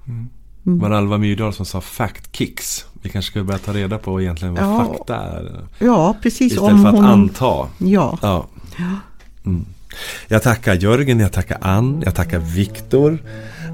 [0.06, 0.28] Mm.
[0.66, 0.78] Mm.
[0.78, 2.86] Var Alva Myrdal som sa fact kicks.
[3.02, 4.84] Vi kanske ska börja ta reda på egentligen vad ja.
[4.84, 5.64] fakta är.
[5.78, 6.52] Ja, precis.
[6.52, 7.04] Istället Om för att hon...
[7.04, 7.68] anta.
[7.78, 8.18] Ja.
[8.22, 8.46] ja.
[9.46, 9.64] Mm.
[10.28, 13.18] Jag tackar Jörgen, jag tackar Ann, jag tackar Viktor.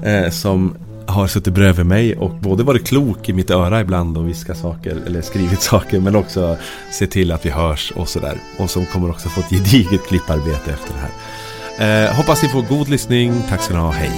[0.03, 0.75] Eh, som
[1.07, 5.03] har suttit bredvid mig och både varit klok i mitt öra ibland och viskat saker
[5.05, 6.57] eller skrivit saker men också
[6.91, 8.37] se till att vi hörs och sådär.
[8.57, 12.07] Och som kommer också få ett gediget klipparbete efter det här.
[12.07, 13.33] Eh, hoppas ni får god lyssning.
[13.49, 13.91] Tack ska ni ha.
[13.91, 14.11] Hej!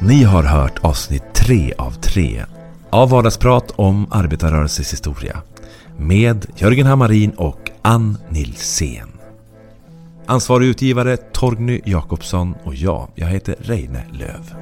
[0.00, 2.44] Ni har hört avsnitt 3 av 3
[2.90, 5.42] av Vardagsprat om arbetarrörelsens historia
[5.98, 9.13] med Jörgen Hammarin och Ann Nilsén.
[10.26, 14.54] Ansvarig utgivare Torgny Jakobsson och jag, jag heter Reine Löv.